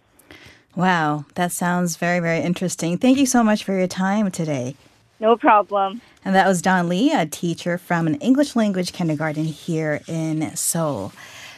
Wow, 0.77 1.25
that 1.35 1.53
sounds 1.53 1.97
very, 1.97 2.21
very 2.21 2.41
interesting. 2.41 2.97
Thank 2.97 3.19
you 3.19 3.27
so 3.27 3.43
much 3.43 3.65
for 3.65 3.77
your 3.77 3.89
time 3.89 4.31
today. 4.31 4.77
No 5.19 5.37
problem. 5.37 6.01
And 6.25 6.35
that 6.35 6.47
was 6.47 6.63
Don 6.63 6.89
Lee, 6.89 7.13
a 7.13 7.27
teacher 7.27 7.77
from 7.77 8.07
an 8.07 8.15
English 8.17 8.57
language 8.57 8.93
kindergarten 8.93 9.45
here 9.45 10.01
in 10.07 10.55
Seoul. 10.57 11.13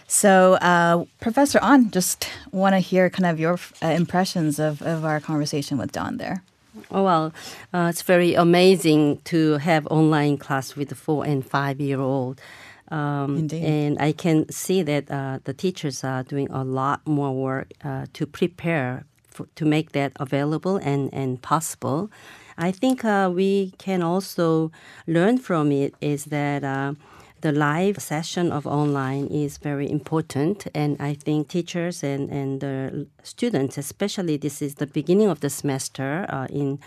So, 0.08 0.54
uh, 0.54 1.04
Professor 1.20 1.58
An, 1.62 1.90
just 1.90 2.28
want 2.50 2.74
to 2.74 2.80
hear 2.80 3.08
kind 3.08 3.26
of 3.26 3.40
your 3.40 3.58
uh, 3.82 3.86
impressions 3.86 4.58
of, 4.58 4.82
of 4.82 5.04
our 5.04 5.20
conversation 5.20 5.78
with 5.78 5.92
Don 5.92 6.18
there. 6.18 6.42
Oh, 6.90 7.04
well, 7.04 7.32
uh, 7.72 7.86
it's 7.90 8.02
very 8.02 8.34
amazing 8.34 9.20
to 9.24 9.58
have 9.58 9.86
online 9.86 10.38
class 10.38 10.74
with 10.74 10.92
four 10.96 11.24
and 11.24 11.44
five 11.44 11.80
year 11.80 12.00
old. 12.00 12.40
Um, 12.92 13.38
Indeed. 13.38 13.64
And 13.64 13.98
I 13.98 14.12
can 14.12 14.50
see 14.50 14.82
that 14.82 15.10
uh, 15.10 15.38
the 15.44 15.54
teachers 15.54 16.04
are 16.04 16.22
doing 16.22 16.48
a 16.50 16.62
lot 16.62 17.00
more 17.06 17.32
work 17.32 17.68
uh, 17.82 18.04
to 18.12 18.26
prepare 18.26 19.04
for, 19.30 19.46
to 19.54 19.64
make 19.64 19.92
that 19.92 20.12
available 20.20 20.76
and, 20.76 21.08
and 21.12 21.40
possible. 21.40 22.10
I 22.58 22.70
think 22.70 23.02
uh, 23.02 23.30
we 23.34 23.72
can 23.78 24.02
also 24.02 24.70
learn 25.06 25.38
from 25.38 25.72
it 25.72 25.94
is 26.02 26.26
that 26.26 26.62
uh, 26.64 26.92
the 27.40 27.50
live 27.50 27.98
session 27.98 28.52
of 28.52 28.66
online 28.66 29.26
is 29.28 29.56
very 29.56 29.90
important, 29.90 30.66
and 30.74 30.96
I 31.00 31.14
think 31.14 31.48
teachers 31.48 32.04
and 32.04 32.30
and 32.30 32.60
the 32.60 33.06
students, 33.22 33.78
especially 33.78 34.36
this 34.36 34.60
is 34.60 34.74
the 34.74 34.86
beginning 34.86 35.30
of 35.30 35.40
the 35.40 35.50
semester 35.50 36.26
uh, 36.28 36.46
in. 36.50 36.78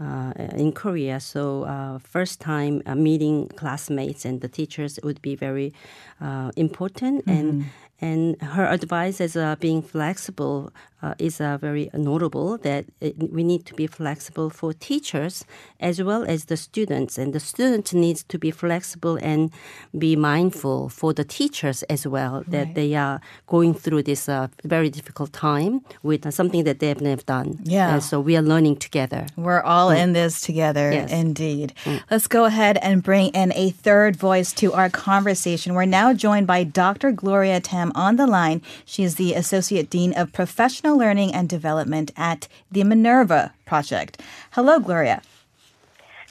Uh, 0.00 0.32
in 0.54 0.70
Korea, 0.70 1.18
so 1.18 1.64
uh, 1.64 1.98
first 1.98 2.40
time 2.40 2.82
uh, 2.86 2.94
meeting 2.94 3.48
classmates 3.56 4.24
and 4.24 4.40
the 4.40 4.48
teachers 4.48 5.00
would 5.02 5.20
be 5.22 5.34
very 5.34 5.74
uh, 6.20 6.52
important, 6.54 7.26
mm-hmm. 7.26 7.38
and 7.38 7.64
and 8.00 8.40
her 8.40 8.64
advice 8.66 9.20
as 9.20 9.34
uh, 9.36 9.56
being 9.58 9.82
flexible 9.82 10.72
uh, 11.02 11.14
is 11.18 11.40
uh, 11.40 11.56
very 11.58 11.90
notable 11.94 12.58
that 12.58 12.84
it, 13.00 13.14
we 13.32 13.44
need 13.44 13.64
to 13.66 13.74
be 13.74 13.86
flexible 13.86 14.50
for 14.50 14.72
teachers 14.72 15.44
as 15.78 16.02
well 16.02 16.24
as 16.24 16.46
the 16.46 16.56
students. 16.56 17.18
And 17.18 17.32
the 17.32 17.40
student 17.40 17.92
needs 17.92 18.24
to 18.24 18.38
be 18.38 18.50
flexible 18.50 19.18
and 19.22 19.50
be 19.96 20.16
mindful 20.16 20.88
for 20.88 21.12
the 21.12 21.24
teachers 21.24 21.84
as 21.84 22.06
well 22.06 22.42
that 22.48 22.66
right. 22.66 22.74
they 22.74 22.94
are 22.94 23.20
going 23.46 23.74
through 23.74 24.02
this 24.02 24.28
uh, 24.28 24.48
very 24.64 24.90
difficult 24.90 25.32
time 25.32 25.82
with 26.02 26.26
uh, 26.26 26.30
something 26.30 26.64
that 26.64 26.80
they 26.80 26.88
have 26.88 27.00
never 27.00 27.22
done. 27.22 27.58
Yeah. 27.62 27.94
And 27.94 28.02
so 28.02 28.18
we 28.20 28.36
are 28.36 28.42
learning 28.42 28.76
together. 28.76 29.26
We're 29.36 29.62
all 29.62 29.90
mm. 29.90 30.02
in 30.02 30.12
this 30.14 30.40
together, 30.40 30.90
yes. 30.90 31.12
indeed. 31.12 31.74
Mm. 31.84 32.02
Let's 32.10 32.26
go 32.26 32.44
ahead 32.44 32.78
and 32.78 33.02
bring 33.02 33.28
in 33.28 33.52
a 33.54 33.70
third 33.70 34.16
voice 34.16 34.52
to 34.54 34.72
our 34.72 34.90
conversation. 34.90 35.74
We're 35.74 35.84
now 35.84 36.12
joined 36.12 36.48
by 36.48 36.64
Dr. 36.64 37.12
Gloria 37.12 37.60
Tam 37.60 37.92
on 37.94 38.16
the 38.16 38.26
line. 38.26 38.62
She 38.84 39.04
is 39.04 39.14
the 39.14 39.34
Associate 39.34 39.88
Dean 39.88 40.12
of 40.14 40.32
Professional 40.32 40.87
Learning 40.94 41.34
and 41.34 41.48
Development 41.48 42.10
at 42.16 42.48
the 42.70 42.84
Minerva 42.84 43.54
Project. 43.66 44.20
Hello, 44.52 44.78
Gloria. 44.78 45.22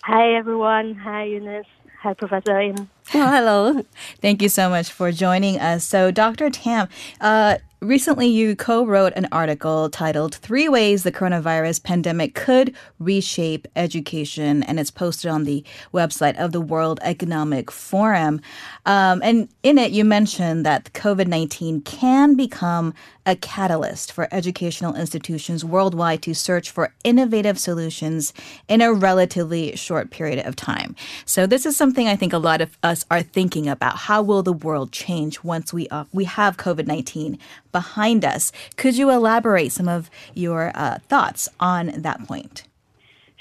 Hi, 0.04 0.34
everyone. 0.36 0.96
Hi, 0.96 1.24
Eunice. 1.24 1.66
Hi, 2.02 2.14
Professor 2.14 2.60
In. 2.60 2.78
Oh, 2.80 2.88
hello. 3.32 3.86
Thank 4.22 4.42
you 4.42 4.50
so 4.50 4.70
much 4.70 4.92
for 4.92 5.12
joining 5.12 5.60
us. 5.60 5.84
So, 5.84 6.12
Dr. 6.12 6.50
Tam, 6.50 6.88
uh, 7.20 7.58
Recently, 7.80 8.26
you 8.26 8.56
co 8.56 8.84
wrote 8.84 9.14
an 9.16 9.28
article 9.32 9.88
titled 9.92 10.34
Three 10.34 10.68
Ways 10.68 11.04
the 11.04 11.12
Coronavirus 11.12 11.84
Pandemic 11.84 12.34
Could 12.34 12.76
Reshape 12.98 13.68
Education, 13.76 14.64
and 14.64 14.80
it's 14.80 14.90
posted 14.90 15.30
on 15.30 15.44
the 15.44 15.64
website 15.94 16.36
of 16.38 16.54
the 16.54 16.60
World 16.60 17.00
Economic 17.04 17.70
Forum. 17.70 18.42
Um, 18.88 19.22
and 19.24 19.48
in 19.62 19.78
it, 19.78 19.92
you 19.92 20.06
mentioned 20.06 20.66
that 20.66 20.92
COVID 20.94 21.28
19 21.28 21.82
can 21.82 22.34
become 22.34 22.96
a 23.28 23.36
catalyst 23.36 24.12
for 24.12 24.28
educational 24.32 24.96
institutions 24.96 25.64
worldwide 25.64 26.24
to 26.24 26.34
search 26.34 26.72
for 26.72 26.92
innovative 27.04 27.60
solutions 27.60 28.34
in 28.68 28.82
a 28.82 28.92
relatively 28.92 29.76
short 29.76 30.10
period 30.10 30.44
of 30.48 30.56
time. 30.56 30.96
So, 31.26 31.46
this 31.46 31.68
is 31.68 31.78
something 31.78 32.08
I 32.08 32.16
think 32.16 32.34
a 32.34 32.40
lot 32.40 32.62
of 32.62 32.76
us 32.82 33.06
are 33.12 33.22
thinking 33.22 33.68
about. 33.68 33.98
How 33.98 34.24
will 34.24 34.42
the 34.42 34.54
world 34.54 34.92
change 34.92 35.44
once 35.44 35.72
we, 35.72 35.88
uh, 35.90 36.06
we 36.12 36.24
have 36.24 36.58
COVID 36.58 36.88
19? 36.88 37.38
behind 37.72 38.26
us. 38.26 38.52
Could 38.76 38.98
you 38.98 39.12
elaborate 39.12 39.72
some 39.72 39.88
of 39.88 40.10
your 40.34 40.72
uh, 40.74 40.98
thoughts 41.08 41.48
on 41.60 41.94
that 41.98 42.28
point? 42.28 42.64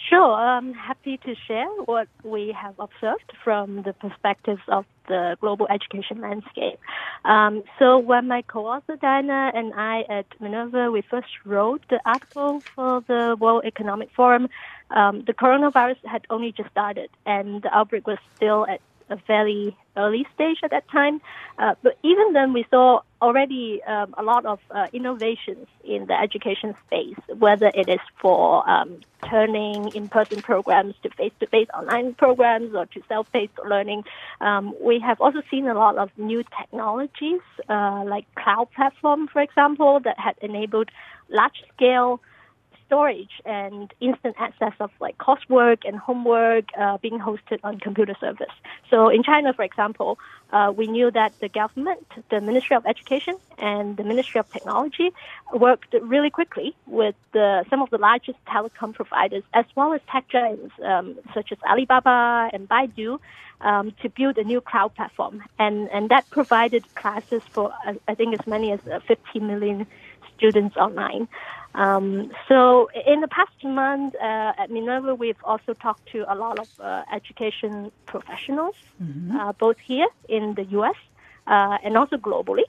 Sure, 0.09 0.35
I'm 0.35 0.73
happy 0.73 1.19
to 1.25 1.35
share 1.49 1.69
what 1.85 2.07
we 2.23 2.55
have 2.57 2.75
observed 2.79 3.33
from 3.43 3.83
the 3.83 3.93
perspectives 3.93 4.61
of 4.69 4.85
the 5.09 5.37
global 5.41 5.67
education 5.69 6.21
landscape. 6.21 6.79
Um, 7.25 7.65
so 7.81 7.99
when 7.99 8.29
my 8.29 8.43
co-author 8.43 8.97
Diana 8.97 9.51
and 9.53 9.75
I 9.75 10.03
at 10.09 10.27
Minerva, 10.41 10.93
we 10.93 11.03
first 11.11 11.27
wrote 11.45 11.83
the 11.91 11.99
article 12.07 12.63
for 12.77 13.03
the 13.09 13.37
World 13.41 13.65
Economic 13.65 14.11
Forum, 14.15 14.49
um, 14.91 15.25
the 15.27 15.35
coronavirus 15.35 15.97
had 16.05 16.25
only 16.31 16.53
just 16.53 16.71
started 16.71 17.11
and 17.25 17.63
the 17.63 17.77
outbreak 17.77 18.07
was 18.07 18.19
still 18.37 18.65
at 18.69 18.81
a 19.09 19.17
fairly 19.19 19.77
early 19.97 20.27
stage 20.35 20.59
at 20.63 20.71
that 20.71 20.89
time. 20.91 21.21
Uh, 21.59 21.75
but 21.83 21.99
even 22.03 22.33
then, 22.33 22.53
we 22.53 22.67
saw 22.71 23.01
already 23.23 23.83
um, 23.85 24.15
a 24.19 24.23
lot 24.23 24.45
of 24.45 24.59
uh, 24.71 24.87
innovations 24.93 25.67
in 25.85 26.07
the 26.07 26.15
education 26.15 26.75
space, 26.87 27.17
whether 27.39 27.71
it 27.75 27.89
is 27.89 28.01
for 28.21 28.69
um, 28.69 29.01
turning 29.29 29.89
in-person 29.95 30.43
programs 30.43 30.95
to 31.03 31.11
face-to-face 31.11 31.69
online 31.75 32.15
programs 32.15 32.75
or 32.75 32.87
to 32.87 33.01
self-paced 33.09 33.59
learning. 33.69 34.05
Um, 34.41 34.75
we 34.81 35.01
have 35.01 35.21
also 35.21 35.41
seen 35.51 35.67
a 35.67 35.75
lot 35.75 35.97
of 35.97 36.11
new 36.19 36.45
technologies, 36.61 37.41
uh, 37.69 38.05
like 38.07 38.27
cloud 38.35 38.69
platform, 38.75 39.29
for 39.29 39.41
example, 39.41 40.01
that 40.01 40.19
had 40.19 40.37
enabled 40.43 40.91
large-scale 41.31 42.21
storage 42.87 43.41
and 43.45 43.93
instant 44.01 44.37
access 44.39 44.73
of 44.81 44.91
like 45.01 45.19
coursework 45.19 45.79
and 45.85 45.97
homework 45.97 46.67
uh, 46.79 46.97
being 46.99 47.19
hosted 47.19 47.59
on 47.65 47.79
computer 47.81 48.15
servers. 48.21 48.55
So 48.91 49.09
in 49.09 49.23
China, 49.23 49.53
for 49.53 49.63
example, 49.63 50.19
uh, 50.53 50.73
we 50.77 50.87
knew 50.87 51.11
that 51.11 51.33
the 51.41 51.49
government, 51.49 52.07
the 52.31 52.41
Ministry 52.41 52.77
of 52.77 52.87
Education, 52.87 53.37
and 53.59 53.97
the 53.97 54.05
Ministry 54.05 54.39
of 54.39 54.51
Technology 54.53 55.13
worked 55.53 55.95
really 56.01 56.31
quickly 56.31 56.77
with 56.87 57.17
the, 57.33 57.65
some 57.69 57.83
of 57.83 57.91
the 57.91 57.99
largest 57.99 58.39
telecom 58.47 58.95
providers 58.95 59.43
as 59.55 59.65
well 59.75 59.93
as 59.93 60.01
tech 60.11 60.29
giants 60.29 60.75
um, 60.85 61.17
such 61.35 61.53
as 61.53 61.59
Alibaba 61.69 62.51
and 62.53 62.69
Baidu 62.69 63.19
um, 63.61 63.93
to 64.03 64.09
build 64.09 64.39
a 64.39 64.45
new 64.45 64.61
cloud 64.61 64.95
platform, 64.95 65.43
and 65.59 65.89
and 65.91 66.11
that 66.11 66.29
provided 66.31 66.83
classes 66.95 67.43
for 67.51 67.73
I 68.07 68.15
think 68.15 68.39
as 68.39 68.47
many 68.47 68.73
as 68.73 68.81
uh, 68.87 69.01
50 69.01 69.41
million 69.41 69.87
students 70.37 70.77
online. 70.77 71.29
Um, 71.77 72.33
so 72.49 72.89
in 73.07 73.21
the 73.21 73.29
past 73.29 73.63
month 73.63 74.15
uh, 74.17 74.53
at 74.59 74.71
Minerva, 74.71 75.15
we've 75.15 75.43
also 75.45 75.75
talked 75.75 76.07
to 76.13 76.25
a 76.27 76.35
lot 76.35 76.59
of 76.59 76.69
uh, 76.81 77.03
education 77.13 77.93
professionals, 78.07 78.75
mm-hmm. 79.01 79.37
uh, 79.37 79.53
both 79.53 79.79
here 79.79 80.09
in 80.27 80.55
the 80.55 80.65
U.S. 80.79 80.97
Uh, 81.47 81.77
and 81.85 81.99
also 81.99 82.17
globally. 82.17 82.65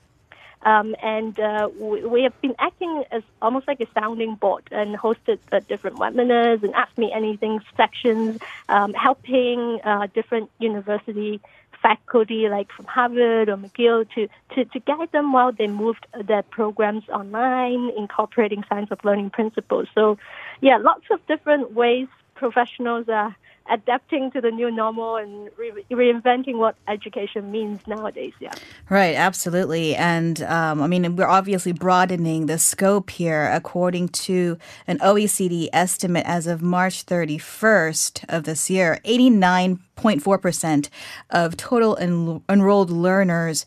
Um, 0.64 0.96
and 1.02 1.40
uh, 1.40 1.70
we, 1.80 2.04
we, 2.04 2.24
have 2.24 2.40
been 2.42 2.56
acting 2.60 3.04
as 3.12 3.24
almost 3.42 3.68
like 3.68 3.80
a 3.80 3.88
sounding 3.94 4.36
board 4.36 4.64
and 4.72 4.98
hosted 4.98 5.38
uh, 5.52 5.60
different 5.60 5.98
webinars 5.98 6.64
and 6.64 6.74
Ask 6.74 6.98
Me 6.98 7.12
Anything 7.14 7.62
sections, 7.78 8.42
um, 8.68 8.94
helping 8.94 9.80
different 10.14 10.50
university 10.60 11.40
faculty 11.82 12.48
like 12.50 12.72
from 12.72 12.86
Harvard 12.86 13.50
or 13.50 13.58
McGill 13.58 14.08
to, 14.16 14.28
to, 14.56 14.66
to 14.66 14.80
guide 14.80 15.12
them 15.12 15.32
while 15.32 15.52
they 15.52 15.68
moved 15.68 16.06
their 16.28 16.44
programs 16.44 17.04
online, 17.10 17.92
incorporating 17.98 18.64
science 18.68 18.90
of 18.92 19.00
learning 19.04 19.30
principles. 19.30 19.88
So, 19.94 20.18
yeah, 20.62 20.78
lots 20.78 21.06
of 21.12 21.26
different 21.28 21.74
ways 21.74 22.08
professionals 22.38 23.10
are 23.10 23.36
adapting 23.70 24.32
to 24.32 24.42
the 24.42 24.52
new 24.52 24.72
normal 24.72 25.18
and 25.18 25.50
re- 25.58 25.86
reinventing 25.92 26.56
what 26.56 26.76
education 26.88 27.52
means 27.52 27.86
nowadays. 27.86 28.34
Yeah. 28.40 28.54
Right, 28.90 29.16
absolutely. 29.16 29.96
And 29.96 30.42
um, 30.44 30.82
I 30.82 30.88
mean, 30.88 31.16
we're 31.16 31.28
obviously 31.28 31.74
broadening 31.74 32.46
the 32.46 32.58
scope 32.58 33.10
here 33.10 33.50
according 33.52 34.10
to 34.10 34.58
an 34.88 35.00
OECD 35.00 35.68
estimate 35.74 36.26
as 36.26 36.48
of 36.48 36.62
March 36.62 37.06
31st 37.06 38.26
of 38.30 38.44
this 38.44 38.70
year. 38.70 39.00
89.4% 39.04 40.90
of 41.30 41.58
total 41.58 41.98
en- 41.98 42.42
enrolled 42.48 42.90
learners 42.90 43.66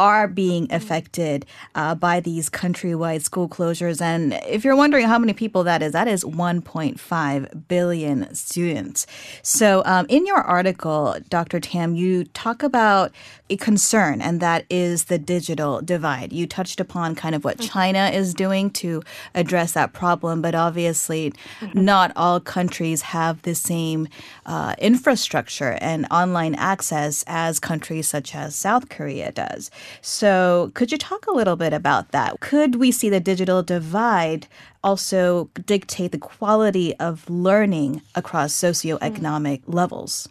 are 0.00 0.26
being 0.26 0.66
affected 0.72 1.44
uh, 1.74 1.94
by 1.94 2.20
these 2.20 2.48
countrywide 2.48 3.20
school 3.20 3.50
closures. 3.50 4.00
And 4.00 4.32
if 4.48 4.64
you're 4.64 4.74
wondering 4.74 5.06
how 5.06 5.18
many 5.18 5.34
people 5.34 5.62
that 5.64 5.82
is, 5.82 5.92
that 5.92 6.08
is 6.08 6.24
1.5 6.24 7.68
billion 7.68 8.34
students. 8.34 9.06
So, 9.42 9.82
um, 9.84 10.06
in 10.08 10.24
your 10.24 10.38
article, 10.38 11.16
Dr. 11.28 11.60
Tam, 11.60 11.94
you 11.94 12.24
talk 12.24 12.62
about 12.62 13.12
a 13.50 13.58
concern, 13.58 14.22
and 14.22 14.40
that 14.40 14.64
is 14.70 15.04
the 15.04 15.18
digital 15.18 15.82
divide. 15.82 16.32
You 16.32 16.46
touched 16.46 16.80
upon 16.80 17.14
kind 17.14 17.34
of 17.34 17.44
what 17.44 17.58
mm-hmm. 17.58 17.68
China 17.68 18.10
is 18.14 18.32
doing 18.32 18.70
to 18.70 19.02
address 19.34 19.72
that 19.72 19.92
problem, 19.92 20.40
but 20.40 20.54
obviously, 20.54 21.34
mm-hmm. 21.60 21.84
not 21.84 22.12
all 22.16 22.40
countries 22.40 23.02
have 23.02 23.42
the 23.42 23.54
same 23.54 24.08
uh, 24.46 24.74
infrastructure 24.78 25.76
and 25.82 26.06
online 26.10 26.54
access 26.54 27.22
as 27.26 27.60
countries 27.60 28.08
such 28.08 28.34
as 28.34 28.54
South 28.54 28.88
Korea 28.88 29.30
does. 29.32 29.70
So, 30.00 30.70
could 30.74 30.92
you 30.92 30.98
talk 30.98 31.26
a 31.26 31.32
little 31.32 31.56
bit 31.56 31.72
about 31.72 32.12
that? 32.12 32.40
Could 32.40 32.76
we 32.76 32.90
see 32.92 33.08
the 33.08 33.20
digital 33.20 33.62
divide 33.62 34.46
also 34.82 35.50
dictate 35.66 36.12
the 36.12 36.18
quality 36.18 36.94
of 36.96 37.28
learning 37.28 38.02
across 38.14 38.52
socioeconomic 38.52 39.64
mm. 39.64 39.74
levels? 39.74 40.28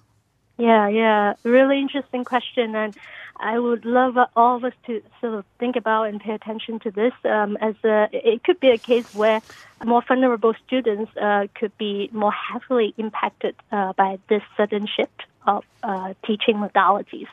Yeah, 0.57 0.89
yeah, 0.89 1.33
really 1.43 1.79
interesting 1.79 2.25
question, 2.25 2.75
and 2.75 2.95
I 3.39 3.57
would 3.57 3.85
love 3.85 4.17
all 4.35 4.57
of 4.57 4.65
us 4.65 4.73
to 4.87 5.01
sort 5.21 5.35
of 5.35 5.45
think 5.57 5.77
about 5.77 6.03
and 6.03 6.19
pay 6.19 6.33
attention 6.33 6.79
to 6.79 6.91
this. 6.91 7.13
Um, 7.23 7.57
as 7.61 7.75
a, 7.85 8.09
it 8.11 8.43
could 8.43 8.59
be 8.59 8.69
a 8.69 8.77
case 8.77 9.15
where 9.15 9.41
more 9.85 10.03
vulnerable 10.05 10.53
students 10.67 11.15
uh, 11.15 11.47
could 11.55 11.75
be 11.77 12.09
more 12.11 12.33
heavily 12.33 12.93
impacted 12.97 13.55
uh, 13.71 13.93
by 13.93 14.19
this 14.27 14.43
sudden 14.57 14.87
shift 14.87 15.23
of 15.47 15.63
uh, 15.83 16.13
teaching 16.25 16.57
modalities. 16.57 17.27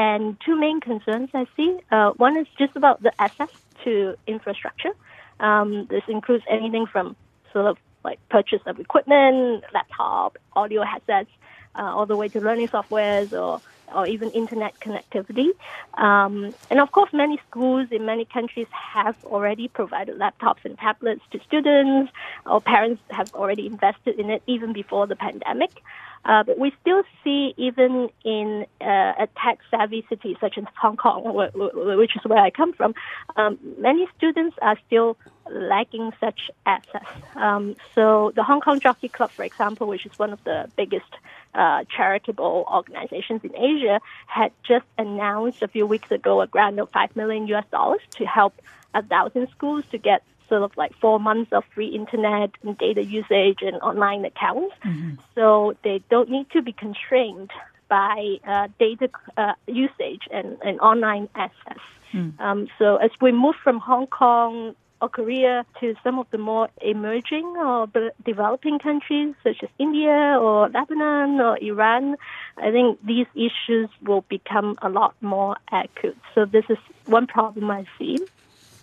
And 0.00 0.38
two 0.46 0.58
main 0.58 0.80
concerns 0.80 1.28
I 1.34 1.44
see. 1.58 1.78
Uh, 1.90 2.12
one 2.16 2.38
is 2.38 2.46
just 2.58 2.74
about 2.74 3.02
the 3.02 3.12
access 3.18 3.50
to 3.84 4.14
infrastructure. 4.26 4.92
Um, 5.40 5.88
this 5.90 6.00
includes 6.08 6.42
anything 6.48 6.86
from 6.90 7.16
sort 7.52 7.66
of 7.66 7.76
like 8.02 8.18
purchase 8.30 8.62
of 8.64 8.80
equipment, 8.80 9.62
laptop, 9.74 10.38
audio 10.56 10.84
headsets, 10.84 11.28
uh, 11.74 11.82
all 11.82 12.06
the 12.06 12.16
way 12.16 12.28
to 12.30 12.40
learning 12.40 12.68
softwares 12.68 13.30
or 13.34 13.60
or 13.94 14.06
even 14.06 14.30
internet 14.30 14.78
connectivity. 14.80 15.50
Um, 15.94 16.54
and 16.70 16.80
of 16.80 16.92
course, 16.92 17.12
many 17.12 17.40
schools 17.48 17.88
in 17.90 18.06
many 18.06 18.24
countries 18.24 18.66
have 18.72 19.16
already 19.24 19.68
provided 19.68 20.18
laptops 20.18 20.64
and 20.64 20.78
tablets 20.78 21.22
to 21.32 21.40
students, 21.46 22.12
or 22.46 22.60
parents 22.60 23.02
have 23.10 23.34
already 23.34 23.66
invested 23.66 24.18
in 24.18 24.30
it 24.30 24.42
even 24.46 24.72
before 24.72 25.06
the 25.06 25.16
pandemic. 25.16 25.82
Uh, 26.24 26.42
but 26.42 26.58
we 26.58 26.72
still 26.82 27.02
see, 27.24 27.54
even 27.56 28.10
in 28.24 28.66
uh, 28.80 29.12
a 29.18 29.28
tech-savvy 29.42 30.04
city 30.08 30.36
such 30.38 30.58
as 30.58 30.64
Hong 30.78 30.96
Kong, 30.96 31.22
which 31.54 32.14
is 32.14 32.22
where 32.24 32.38
I 32.38 32.50
come 32.50 32.74
from, 32.74 32.94
um, 33.36 33.58
many 33.78 34.06
students 34.18 34.56
are 34.60 34.78
still 34.86 35.16
lacking 35.50 36.12
such 36.20 36.50
access. 36.66 37.06
Um, 37.34 37.76
so 37.94 38.32
the 38.34 38.42
Hong 38.42 38.60
Kong 38.60 38.80
Jockey 38.80 39.08
Club, 39.08 39.30
for 39.30 39.44
example, 39.44 39.86
which 39.86 40.06
is 40.06 40.18
one 40.18 40.32
of 40.32 40.42
the 40.44 40.70
biggest 40.76 41.12
uh, 41.54 41.84
charitable 41.94 42.66
organizations 42.70 43.42
in 43.44 43.56
Asia, 43.56 44.00
had 44.26 44.52
just 44.62 44.86
announced 44.98 45.62
a 45.62 45.68
few 45.68 45.86
weeks 45.86 46.10
ago 46.10 46.40
a 46.40 46.46
grant 46.46 46.78
of 46.78 46.90
five 46.90 47.14
million 47.16 47.46
US 47.48 47.64
dollars 47.70 48.00
to 48.12 48.24
help 48.24 48.54
a 48.94 49.02
thousand 49.02 49.48
schools 49.50 49.84
to 49.90 49.98
get 49.98 50.22
sort 50.48 50.62
of 50.62 50.76
like 50.76 50.92
four 50.96 51.20
months 51.20 51.52
of 51.52 51.64
free 51.74 51.88
internet 51.88 52.50
and 52.62 52.76
data 52.76 53.02
usage 53.02 53.58
and 53.62 53.76
online 53.76 54.24
accounts. 54.24 54.74
Mm-hmm. 54.84 55.14
So 55.34 55.76
they 55.84 56.02
don't 56.10 56.28
need 56.28 56.50
to 56.50 56.60
be 56.60 56.72
constrained 56.72 57.50
by 57.88 58.36
uh, 58.46 58.68
data 58.78 59.10
uh, 59.36 59.54
usage 59.66 60.22
and, 60.30 60.58
and 60.62 60.80
online 60.80 61.28
access. 61.34 61.78
Mm. 62.12 62.40
Um, 62.40 62.68
so 62.78 62.96
as 62.96 63.10
we 63.20 63.32
move 63.32 63.54
from 63.62 63.78
Hong 63.78 64.06
Kong 64.06 64.74
or 65.00 65.08
Korea 65.08 65.64
to 65.80 65.94
some 66.04 66.18
of 66.18 66.26
the 66.30 66.38
more 66.38 66.68
emerging 66.82 67.46
or 67.58 67.86
developing 68.24 68.78
countries 68.78 69.34
such 69.42 69.56
as 69.62 69.68
India 69.78 70.36
or 70.40 70.68
Lebanon 70.68 71.40
or 71.40 71.58
Iran, 71.62 72.16
I 72.58 72.70
think 72.70 72.98
these 73.06 73.26
issues 73.34 73.88
will 74.04 74.24
become 74.28 74.76
a 74.82 74.88
lot 74.88 75.14
more 75.20 75.56
acute. 75.72 76.18
So 76.34 76.44
this 76.44 76.64
is 76.68 76.78
one 77.06 77.26
problem 77.26 77.70
I 77.70 77.86
see. 77.98 78.20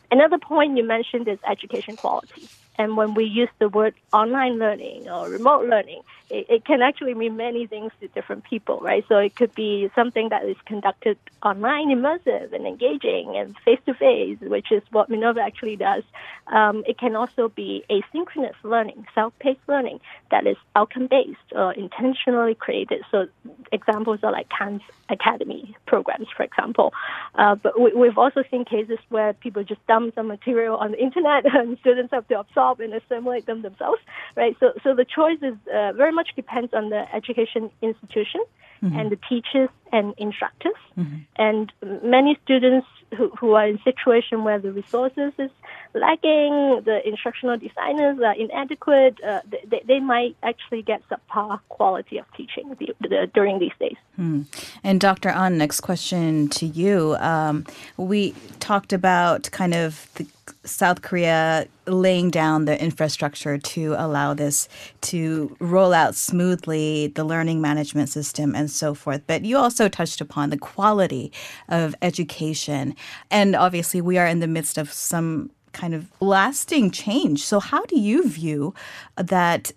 Another 0.09 0.37
point 0.37 0.77
you 0.77 0.83
mentioned 0.83 1.27
is 1.27 1.37
education 1.49 1.95
quality. 1.95 2.49
And 2.77 2.95
when 2.95 3.13
we 3.13 3.25
use 3.25 3.49
the 3.59 3.69
word 3.69 3.95
online 4.13 4.59
learning 4.59 5.09
or 5.09 5.29
remote 5.29 5.65
learning, 5.67 6.01
it, 6.29 6.45
it, 6.49 6.65
can 6.65 6.81
actually 6.81 7.13
mean 7.13 7.37
many 7.37 7.67
things 7.67 7.91
to 8.01 8.07
different 8.09 8.43
people, 8.43 8.79
right? 8.79 9.05
So 9.07 9.17
it 9.17 9.35
could 9.35 9.55
be 9.55 9.89
something 9.95 10.29
that 10.29 10.43
is 10.45 10.57
conducted 10.65 11.17
online, 11.41 11.87
immersive 11.87 12.53
and 12.53 12.67
engaging 12.67 13.35
and 13.37 13.55
face 13.63 13.79
to 13.85 13.93
face, 13.93 14.37
which 14.41 14.71
is 14.71 14.83
what 14.91 15.09
Minerva 15.09 15.41
actually 15.41 15.77
does. 15.77 16.03
Um, 16.47 16.83
it 16.85 16.97
can 16.97 17.15
also 17.15 17.49
be 17.49 17.83
asynchronous 17.89 18.55
learning, 18.63 19.05
self-paced 19.15 19.59
learning 19.67 19.99
that 20.31 20.45
is 20.45 20.57
outcome-based 20.75 21.53
or 21.53 21.73
intentionally 21.73 22.55
created. 22.55 23.03
So 23.11 23.27
examples 23.71 24.19
are 24.23 24.31
like 24.31 24.49
Khan's 24.49 24.81
Academy 25.09 25.75
programs, 25.85 26.27
for 26.35 26.43
example. 26.43 26.93
Uh, 27.35 27.55
but 27.55 27.79
we, 27.79 28.07
have 28.07 28.17
also 28.17 28.43
seen 28.51 28.65
cases 28.65 28.99
where 29.09 29.33
people 29.33 29.63
just 29.63 29.85
dump 29.87 30.15
some 30.15 30.27
material 30.27 30.75
on 30.77 30.91
the 30.91 31.01
internet 31.01 31.45
and 31.53 31.77
students 31.79 32.11
have 32.13 32.27
to 32.27 32.39
absorb 32.39 32.79
and 32.79 32.93
assimilate 32.93 33.45
them 33.45 33.61
themselves, 33.61 34.01
right? 34.35 34.55
So, 34.59 34.73
so 34.83 34.95
the 34.95 35.05
choice 35.05 35.39
is 35.41 35.55
uh, 35.73 35.93
very 35.93 36.11
much 36.19 36.29
depends 36.41 36.71
on 36.73 36.89
the 36.89 37.01
education 37.19 37.63
institution 37.81 38.41
mm-hmm. 38.83 38.97
and 38.97 39.05
the 39.13 39.19
teachers 39.29 39.69
and 39.91 40.13
instructors. 40.17 40.79
Mm-hmm. 40.97 41.17
And 41.47 41.65
many 42.03 42.37
students 42.43 42.87
who, 43.15 43.29
who 43.39 43.53
are 43.53 43.67
in 43.67 43.79
situation 43.83 44.43
where 44.43 44.59
the 44.59 44.71
resources 44.71 45.31
is 45.37 45.51
lacking, 45.93 46.81
the 46.85 46.99
instructional 47.05 47.57
designers 47.57 48.19
are 48.19 48.35
inadequate, 48.35 49.15
uh, 49.23 49.41
they, 49.71 49.81
they 49.87 49.99
might 49.99 50.35
actually 50.43 50.81
get 50.81 51.01
subpar 51.09 51.59
quality 51.69 52.17
of 52.17 52.25
teaching 52.35 52.75
the, 52.79 52.87
the, 53.01 53.31
during 53.33 53.59
these 53.59 53.77
days. 53.79 53.95
Hmm. 54.15 54.41
And 54.83 54.99
Dr. 54.99 55.29
An, 55.29 55.57
next 55.57 55.81
question 55.81 56.49
to 56.49 56.65
you. 56.65 57.15
Um, 57.19 57.65
we 57.95 58.35
talked 58.59 58.91
about 58.93 59.49
kind 59.51 59.73
of 59.73 60.09
the 60.15 60.27
South 60.67 61.01
Korea 61.01 61.67
laying 61.85 62.29
down 62.29 62.65
the 62.65 62.81
infrastructure 62.81 63.57
to 63.57 63.95
allow 63.97 64.33
this 64.33 64.67
to 65.01 65.55
roll 65.59 65.93
out 65.93 66.15
smoothly, 66.15 67.07
the 67.15 67.23
learning 67.23 67.61
management 67.61 68.09
system 68.09 68.53
and 68.53 68.69
so 68.69 68.93
forth. 68.93 69.21
But 69.27 69.45
you 69.45 69.57
also 69.57 69.87
touched 69.87 70.21
upon 70.21 70.49
the 70.49 70.57
quality 70.57 71.31
of 71.69 71.95
education. 72.01 72.95
And 73.31 73.55
obviously, 73.55 74.01
we 74.01 74.17
are 74.17 74.27
in 74.27 74.39
the 74.39 74.47
midst 74.47 74.77
of 74.77 74.91
some 74.91 75.49
kind 75.73 75.93
of 75.93 76.11
lasting 76.19 76.91
change. 76.91 77.43
So, 77.43 77.59
how 77.59 77.85
do 77.85 77.99
you 77.99 78.27
view 78.27 78.73
that 79.15 79.71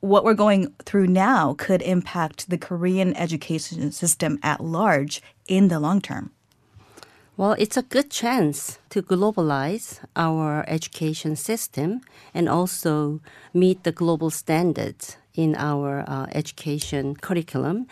what 0.00 0.24
we're 0.24 0.34
going 0.34 0.72
through 0.84 1.06
now 1.08 1.54
could 1.54 1.82
impact 1.82 2.48
the 2.50 2.58
Korean 2.58 3.16
education 3.16 3.90
system 3.90 4.38
at 4.42 4.62
large 4.62 5.22
in 5.48 5.68
the 5.68 5.80
long 5.80 6.00
term? 6.00 6.30
Well, 7.38 7.52
it's 7.58 7.76
a 7.76 7.82
good 7.82 8.10
chance 8.10 8.78
to 8.88 9.02
globalize 9.02 10.00
our 10.16 10.64
education 10.66 11.36
system 11.36 12.00
and 12.32 12.48
also 12.48 13.20
meet 13.52 13.84
the 13.84 13.92
global 13.92 14.30
standards 14.30 15.18
in 15.34 15.54
our 15.54 16.02
uh, 16.08 16.28
education 16.32 17.14
curriculum. 17.14 17.88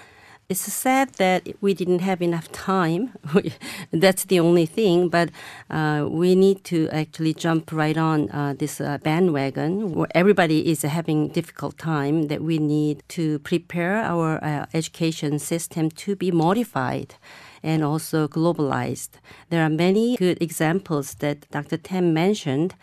It's 0.48 0.60
sad 0.60 1.14
that 1.16 1.46
we 1.60 1.74
didn't 1.74 1.98
have 1.98 2.22
enough 2.22 2.50
time. 2.52 3.12
That's 3.90 4.24
the 4.24 4.40
only 4.40 4.64
thing, 4.64 5.10
but 5.10 5.28
uh, 5.68 6.06
we 6.08 6.34
need 6.34 6.64
to 6.64 6.88
actually 6.88 7.34
jump 7.34 7.70
right 7.70 7.98
on 7.98 8.30
uh, 8.30 8.54
this 8.56 8.80
uh, 8.80 8.96
bandwagon 9.02 9.92
where 9.92 10.08
everybody 10.14 10.70
is 10.70 10.82
having 10.82 11.28
difficult 11.28 11.76
time. 11.76 12.28
That 12.28 12.40
we 12.40 12.56
need 12.56 13.02
to 13.08 13.40
prepare 13.40 13.96
our 13.96 14.42
uh, 14.42 14.64
education 14.72 15.38
system 15.38 15.90
to 15.90 16.16
be 16.16 16.30
modified 16.30 17.16
and 17.64 17.82
also 17.82 18.28
globalized. 18.28 19.12
There 19.48 19.64
are 19.64 19.70
many 19.70 20.16
good 20.16 20.40
examples 20.40 21.14
that 21.14 21.50
Dr. 21.50 21.78
Tam 21.78 22.12
mentioned 22.12 22.74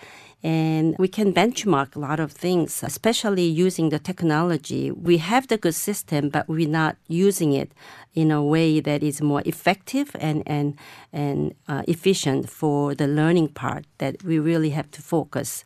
and 0.43 0.95
we 0.97 1.07
can 1.07 1.31
benchmark 1.31 1.95
a 1.95 1.99
lot 1.99 2.19
of 2.19 2.31
things, 2.31 2.81
especially 2.81 3.43
using 3.43 3.89
the 3.89 3.99
technology. 3.99 4.89
We 4.89 5.17
have 5.17 5.47
the 5.47 5.57
good 5.57 5.75
system, 5.75 6.29
but 6.29 6.47
we're 6.47 6.67
not 6.67 6.97
using 7.07 7.53
it 7.53 7.71
in 8.13 8.31
a 8.31 8.43
way 8.43 8.79
that 8.81 9.01
is 9.03 9.21
more 9.21 9.41
effective 9.45 10.15
and 10.19 10.43
and 10.45 10.75
and 11.13 11.53
uh, 11.67 11.83
efficient 11.87 12.49
for 12.49 12.95
the 12.95 13.07
learning 13.07 13.47
part 13.49 13.85
that 13.97 14.23
we 14.23 14.39
really 14.39 14.69
have 14.69 14.89
to 14.91 15.01
focus. 15.01 15.65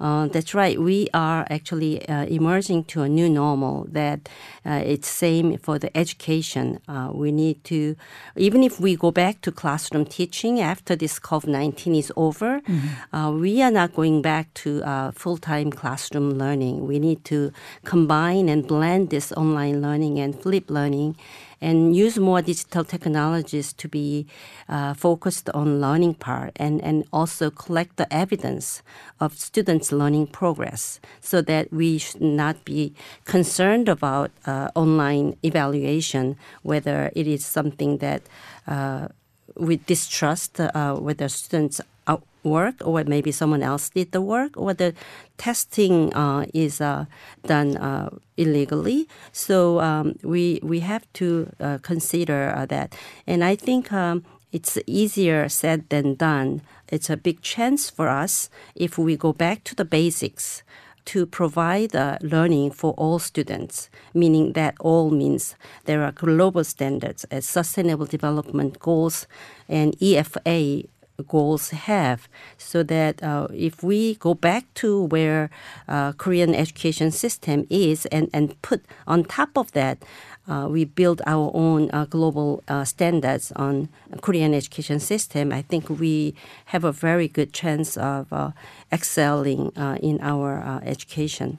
Uh, 0.00 0.26
that's 0.28 0.54
right. 0.54 0.80
We 0.80 1.08
are 1.14 1.46
actually 1.50 2.06
uh, 2.08 2.26
emerging 2.26 2.84
to 2.84 3.02
a 3.02 3.08
new 3.08 3.28
normal 3.28 3.86
that 3.90 4.28
uh, 4.64 4.82
it's 4.84 5.08
same 5.08 5.58
for 5.58 5.78
the 5.78 5.96
education. 5.96 6.80
Uh, 6.88 7.10
we 7.12 7.30
need 7.30 7.62
to 7.64 7.96
even 8.36 8.62
if 8.62 8.80
we 8.80 8.96
go 8.96 9.10
back 9.10 9.40
to 9.42 9.52
classroom 9.52 10.04
teaching 10.04 10.60
after 10.60 10.96
this 10.96 11.18
COVID 11.18 11.48
nineteen 11.48 11.94
is 11.94 12.12
over, 12.16 12.60
mm-hmm. 12.60 12.88
Uh, 13.12 13.30
we 13.30 13.62
are 13.62 13.70
not 13.70 13.94
going 13.94 14.22
back 14.22 14.52
to 14.54 14.82
full 15.14 15.36
time 15.36 15.70
classroom 15.70 16.30
learning. 16.38 16.86
We 16.86 16.98
need 16.98 17.24
to 17.26 17.52
combine 17.84 18.48
and 18.48 18.66
blend 18.66 19.10
this 19.10 19.32
online 19.32 19.80
learning 19.80 20.18
and 20.18 20.34
flip 20.40 20.70
learning 20.70 21.16
and 21.64 21.96
use 21.96 22.18
more 22.18 22.42
digital 22.42 22.84
technologies 22.84 23.72
to 23.72 23.88
be 23.88 24.26
uh, 24.68 24.92
focused 24.92 25.48
on 25.50 25.80
learning 25.80 26.14
part 26.14 26.52
and, 26.56 26.82
and 26.82 27.04
also 27.12 27.50
collect 27.50 27.96
the 27.96 28.12
evidence 28.12 28.82
of 29.18 29.38
students' 29.38 29.90
learning 29.90 30.26
progress 30.26 31.00
so 31.20 31.40
that 31.40 31.72
we 31.72 31.96
should 31.98 32.20
not 32.20 32.64
be 32.64 32.94
concerned 33.24 33.88
about 33.88 34.30
uh, 34.46 34.68
online 34.74 35.36
evaluation, 35.42 36.36
whether 36.62 37.10
it 37.16 37.26
is 37.26 37.44
something 37.44 37.98
that 37.98 38.22
uh, 38.66 39.08
we 39.56 39.76
distrust 39.76 40.60
uh, 40.60 40.94
whether 40.96 41.28
students 41.28 41.80
work 42.44 42.74
or 42.84 43.02
maybe 43.04 43.32
someone 43.32 43.62
else 43.62 43.90
did 43.90 44.12
the 44.12 44.20
work 44.20 44.56
or 44.56 44.74
the 44.74 44.94
testing 45.36 46.14
uh, 46.14 46.46
is 46.54 46.80
uh, 46.80 47.06
done 47.46 47.76
uh, 47.76 48.10
illegally. 48.36 49.08
So 49.32 49.80
um, 49.80 50.16
we 50.22 50.60
we 50.62 50.80
have 50.80 51.10
to 51.14 51.50
uh, 51.60 51.78
consider 51.82 52.52
uh, 52.56 52.66
that, 52.66 52.94
and 53.26 53.44
I 53.44 53.56
think. 53.56 53.92
Um, 53.92 54.24
it's 54.54 54.78
easier 54.86 55.48
said 55.48 55.88
than 55.88 56.14
done. 56.14 56.62
It's 56.86 57.10
a 57.10 57.16
big 57.16 57.42
chance 57.42 57.90
for 57.90 58.08
us 58.08 58.48
if 58.76 58.96
we 58.96 59.16
go 59.16 59.32
back 59.32 59.64
to 59.64 59.74
the 59.74 59.84
basics 59.84 60.62
to 61.06 61.26
provide 61.26 61.94
uh, 61.94 62.18
learning 62.22 62.70
for 62.70 62.92
all 62.92 63.18
students, 63.18 63.90
meaning 64.14 64.52
that 64.52 64.74
all 64.80 65.10
means 65.10 65.54
there 65.84 66.02
are 66.02 66.12
global 66.12 66.64
standards 66.64 67.24
as 67.30 67.46
Sustainable 67.46 68.06
Development 68.06 68.78
Goals 68.78 69.26
and 69.68 69.96
EFA 69.98 70.88
goals 71.22 71.70
have 71.70 72.28
so 72.58 72.82
that 72.82 73.22
uh, 73.22 73.46
if 73.52 73.82
we 73.82 74.16
go 74.16 74.34
back 74.34 74.64
to 74.74 75.04
where 75.04 75.50
uh, 75.88 76.12
korean 76.12 76.54
education 76.54 77.10
system 77.10 77.66
is 77.70 78.06
and, 78.06 78.28
and 78.32 78.60
put 78.62 78.84
on 79.06 79.24
top 79.24 79.56
of 79.56 79.70
that 79.72 79.98
uh, 80.46 80.68
we 80.68 80.84
build 80.84 81.22
our 81.26 81.50
own 81.54 81.88
uh, 81.92 82.04
global 82.04 82.62
uh, 82.68 82.84
standards 82.84 83.52
on 83.52 83.88
korean 84.20 84.52
education 84.52 84.98
system 84.98 85.52
i 85.52 85.62
think 85.62 85.88
we 85.88 86.34
have 86.66 86.84
a 86.84 86.92
very 86.92 87.28
good 87.28 87.52
chance 87.52 87.96
of 87.96 88.32
uh, 88.32 88.50
excelling 88.92 89.70
in 90.02 90.18
our 90.20 90.80
education 90.84 91.58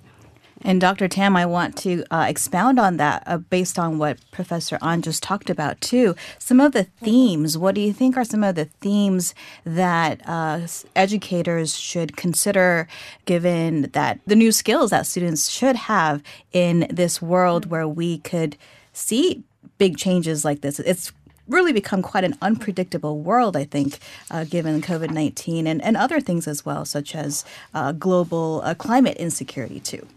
and 0.65 0.81
Dr. 0.81 1.07
Tam, 1.07 1.37
I 1.37 1.45
want 1.45 1.77
to 1.77 2.03
uh, 2.09 2.25
expound 2.27 2.79
on 2.79 2.97
that 2.97 3.21
uh, 3.27 3.37
based 3.37 3.77
on 3.77 3.99
what 3.99 4.19
Professor 4.31 4.79
An 4.81 5.03
just 5.03 5.21
talked 5.21 5.51
about 5.51 5.79
too. 5.79 6.15
Some 6.39 6.59
of 6.59 6.71
the 6.71 6.85
themes, 6.85 7.55
what 7.55 7.75
do 7.75 7.81
you 7.81 7.93
think 7.93 8.17
are 8.17 8.25
some 8.25 8.43
of 8.43 8.55
the 8.55 8.65
themes 8.65 9.35
that 9.63 10.21
uh, 10.27 10.61
educators 10.95 11.77
should 11.77 12.17
consider 12.17 12.87
given 13.25 13.83
that 13.93 14.19
the 14.25 14.35
new 14.35 14.51
skills 14.51 14.89
that 14.89 15.05
students 15.05 15.51
should 15.51 15.75
have 15.75 16.23
in 16.51 16.87
this 16.89 17.21
world 17.21 17.67
where 17.67 17.87
we 17.87 18.17
could 18.17 18.57
see 18.91 19.43
big 19.77 19.97
changes 19.97 20.43
like 20.43 20.61
this? 20.61 20.79
It's 20.79 21.13
really 21.47 21.73
become 21.73 22.01
quite 22.01 22.23
an 22.23 22.35
unpredictable 22.41 23.19
world, 23.19 23.55
I 23.55 23.65
think, 23.65 23.99
uh, 24.31 24.45
given 24.45 24.81
COVID 24.81 25.11
19 25.11 25.67
and, 25.67 25.79
and 25.83 25.95
other 25.95 26.19
things 26.19 26.47
as 26.47 26.65
well, 26.65 26.85
such 26.85 27.13
as 27.13 27.45
uh, 27.75 27.91
global 27.91 28.61
uh, 28.63 28.73
climate 28.73 29.17
insecurity, 29.17 29.79
too. 29.79 30.07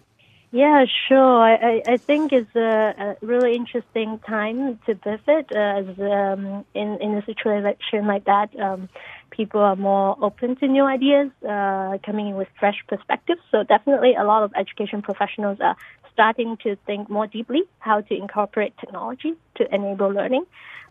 Yeah, 0.50 0.86
sure. 1.08 1.42
I, 1.42 1.82
I 1.86 1.96
think 1.98 2.32
it's 2.32 2.56
a, 2.56 2.94
a 3.20 3.26
really 3.26 3.54
interesting 3.54 4.18
time 4.20 4.78
to 4.86 4.94
pivot 4.94 5.52
uh, 5.52 5.58
as 5.58 5.86
um, 5.98 6.64
in 6.72 6.96
in 7.02 7.14
a 7.14 7.24
situation 7.26 8.06
like 8.06 8.24
that. 8.24 8.58
Um, 8.58 8.88
people 9.30 9.60
are 9.60 9.76
more 9.76 10.16
open 10.22 10.56
to 10.56 10.66
new 10.66 10.84
ideas, 10.84 11.30
uh, 11.46 11.98
coming 12.04 12.28
in 12.28 12.34
with 12.34 12.48
fresh 12.58 12.82
perspectives. 12.88 13.42
So 13.50 13.62
definitely, 13.62 14.14
a 14.14 14.24
lot 14.24 14.42
of 14.42 14.52
education 14.56 15.02
professionals 15.02 15.58
are 15.60 15.76
starting 16.14 16.56
to 16.62 16.76
think 16.86 17.10
more 17.10 17.26
deeply 17.26 17.64
how 17.80 18.00
to 18.00 18.14
incorporate 18.16 18.72
technology 18.78 19.34
to 19.56 19.74
enable 19.74 20.08
learning, 20.08 20.46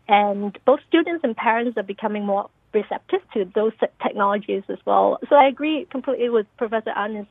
and 0.08 0.56
both 0.66 0.82
students 0.88 1.24
and 1.24 1.36
parents 1.36 1.78
are 1.80 1.84
becoming 1.96 2.28
more 2.28 2.48
receptive 2.76 3.22
to 3.34 3.46
those 3.56 3.74
technologies 4.04 4.62
as 4.70 4.78
well. 4.86 5.18
So 5.30 5.36
I 5.36 5.48
agree 5.48 5.88
completely 5.90 6.30
with 6.30 6.46
Professor 6.58 6.92
An's 6.92 7.26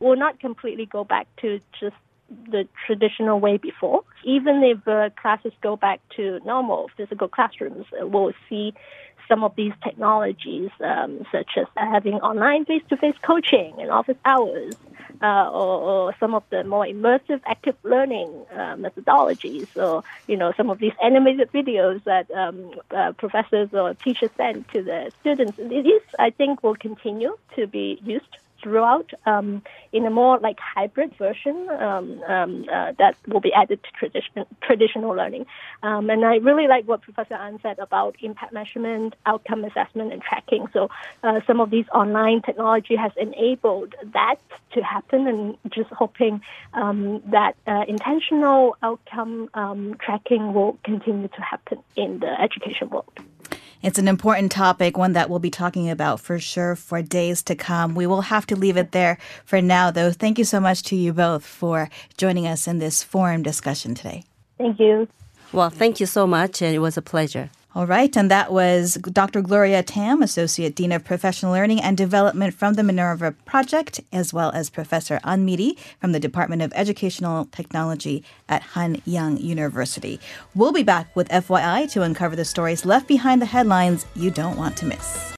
will 0.00 0.16
not 0.16 0.40
completely 0.40 0.86
go 0.86 1.04
back 1.04 1.28
to 1.36 1.60
just 1.78 1.96
the 2.50 2.66
traditional 2.86 3.40
way 3.40 3.56
before. 3.56 4.04
Even 4.24 4.62
if 4.62 4.86
uh, 4.86 5.10
classes 5.20 5.52
go 5.60 5.76
back 5.76 6.00
to 6.16 6.40
normal 6.44 6.90
physical 6.96 7.28
classrooms, 7.28 7.86
we'll 8.00 8.32
see 8.48 8.74
some 9.28 9.44
of 9.44 9.54
these 9.54 9.72
technologies, 9.84 10.70
um, 10.80 11.24
such 11.30 11.50
as 11.56 11.66
having 11.76 12.14
online 12.14 12.64
face-to-face 12.64 13.14
coaching 13.22 13.72
and 13.78 13.90
office 13.90 14.16
hours, 14.24 14.74
uh, 15.22 15.48
or, 15.52 15.80
or, 15.80 16.14
some 16.18 16.34
of 16.34 16.42
the 16.50 16.64
more 16.64 16.84
immersive 16.84 17.40
active 17.46 17.76
learning 17.84 18.28
uh, 18.52 18.74
methodologies, 18.76 19.68
or 19.76 20.02
you 20.26 20.36
know 20.36 20.52
some 20.56 20.70
of 20.70 20.78
these 20.78 20.94
animated 21.02 21.50
videos 21.52 22.02
that 22.04 22.28
um, 22.32 22.72
uh, 22.90 23.12
professors 23.12 23.68
or 23.72 23.94
teachers 23.94 24.30
send 24.36 24.66
to 24.70 24.82
the 24.82 25.12
students. 25.20 25.56
These, 25.58 26.00
I 26.18 26.30
think, 26.30 26.62
will 26.62 26.76
continue 26.76 27.36
to 27.56 27.66
be 27.66 28.00
used 28.02 28.36
throughout 28.62 29.10
um, 29.26 29.62
in 29.92 30.06
a 30.06 30.10
more 30.10 30.38
like 30.38 30.58
hybrid 30.60 31.14
version 31.16 31.68
um, 31.70 32.22
um, 32.24 32.66
uh, 32.72 32.92
that 32.98 33.16
will 33.26 33.40
be 33.40 33.52
added 33.52 33.80
to 33.82 33.90
tradition, 33.92 34.44
traditional 34.62 35.10
learning. 35.10 35.46
Um, 35.82 36.10
and 36.10 36.24
I 36.24 36.36
really 36.36 36.66
like 36.68 36.86
what 36.86 37.02
Professor 37.02 37.34
An 37.34 37.58
said 37.62 37.78
about 37.78 38.16
impact 38.20 38.52
measurement, 38.52 39.14
outcome 39.26 39.64
assessment, 39.64 40.12
and 40.12 40.22
tracking. 40.22 40.66
So 40.72 40.90
uh, 41.22 41.40
some 41.46 41.60
of 41.60 41.70
these 41.70 41.86
online 41.94 42.42
technology 42.42 42.96
has 42.96 43.12
enabled 43.16 43.94
that 44.12 44.36
to 44.72 44.82
happen, 44.82 45.26
and 45.26 45.56
just 45.70 45.90
hoping 45.90 46.40
um, 46.74 47.22
that 47.30 47.54
uh, 47.66 47.84
intentional 47.88 48.76
outcome 48.82 49.48
um, 49.54 49.96
tracking 50.00 50.54
will 50.54 50.78
continue 50.84 51.28
to 51.28 51.40
happen 51.40 51.78
in 51.96 52.20
the 52.20 52.40
education 52.40 52.90
world. 52.90 53.12
It's 53.82 53.98
an 53.98 54.08
important 54.08 54.52
topic, 54.52 54.98
one 54.98 55.14
that 55.14 55.30
we'll 55.30 55.38
be 55.38 55.50
talking 55.50 55.88
about 55.88 56.20
for 56.20 56.38
sure 56.38 56.76
for 56.76 57.00
days 57.00 57.42
to 57.44 57.54
come. 57.54 57.94
We 57.94 58.06
will 58.06 58.20
have 58.22 58.46
to 58.48 58.56
leave 58.56 58.76
it 58.76 58.92
there 58.92 59.16
for 59.46 59.62
now, 59.62 59.90
though. 59.90 60.12
Thank 60.12 60.38
you 60.38 60.44
so 60.44 60.60
much 60.60 60.82
to 60.84 60.96
you 60.96 61.14
both 61.14 61.46
for 61.46 61.88
joining 62.18 62.46
us 62.46 62.68
in 62.68 62.78
this 62.78 63.02
forum 63.02 63.42
discussion 63.42 63.94
today. 63.94 64.24
Thank 64.58 64.78
you. 64.78 65.08
Well, 65.52 65.70
thank 65.70 65.98
you 65.98 66.06
so 66.06 66.26
much, 66.26 66.60
and 66.60 66.74
it 66.74 66.80
was 66.80 66.98
a 66.98 67.02
pleasure. 67.02 67.50
All 67.72 67.86
right, 67.86 68.16
and 68.16 68.28
that 68.32 68.52
was 68.52 68.94
Dr. 68.94 69.42
Gloria 69.42 69.84
Tam, 69.84 70.22
Associate 70.22 70.74
Dean 70.74 70.90
of 70.90 71.04
Professional 71.04 71.52
Learning 71.52 71.80
and 71.80 71.96
Development 71.96 72.52
from 72.52 72.74
the 72.74 72.82
Minerva 72.82 73.30
Project, 73.44 74.00
as 74.12 74.34
well 74.34 74.50
as 74.50 74.70
Professor 74.70 75.20
An 75.22 75.44
Mi-ri 75.44 75.76
from 76.00 76.10
the 76.10 76.18
Department 76.18 76.62
of 76.62 76.72
Educational 76.74 77.44
Technology 77.52 78.24
at 78.48 78.62
Hanyang 78.74 79.40
University. 79.40 80.18
We'll 80.52 80.72
be 80.72 80.82
back 80.82 81.14
with 81.14 81.28
FYI 81.28 81.88
to 81.92 82.02
uncover 82.02 82.34
the 82.34 82.44
stories 82.44 82.84
left 82.84 83.06
behind 83.06 83.40
the 83.40 83.46
headlines 83.46 84.04
you 84.16 84.32
don't 84.32 84.56
want 84.56 84.76
to 84.78 84.86
miss. 84.86 85.24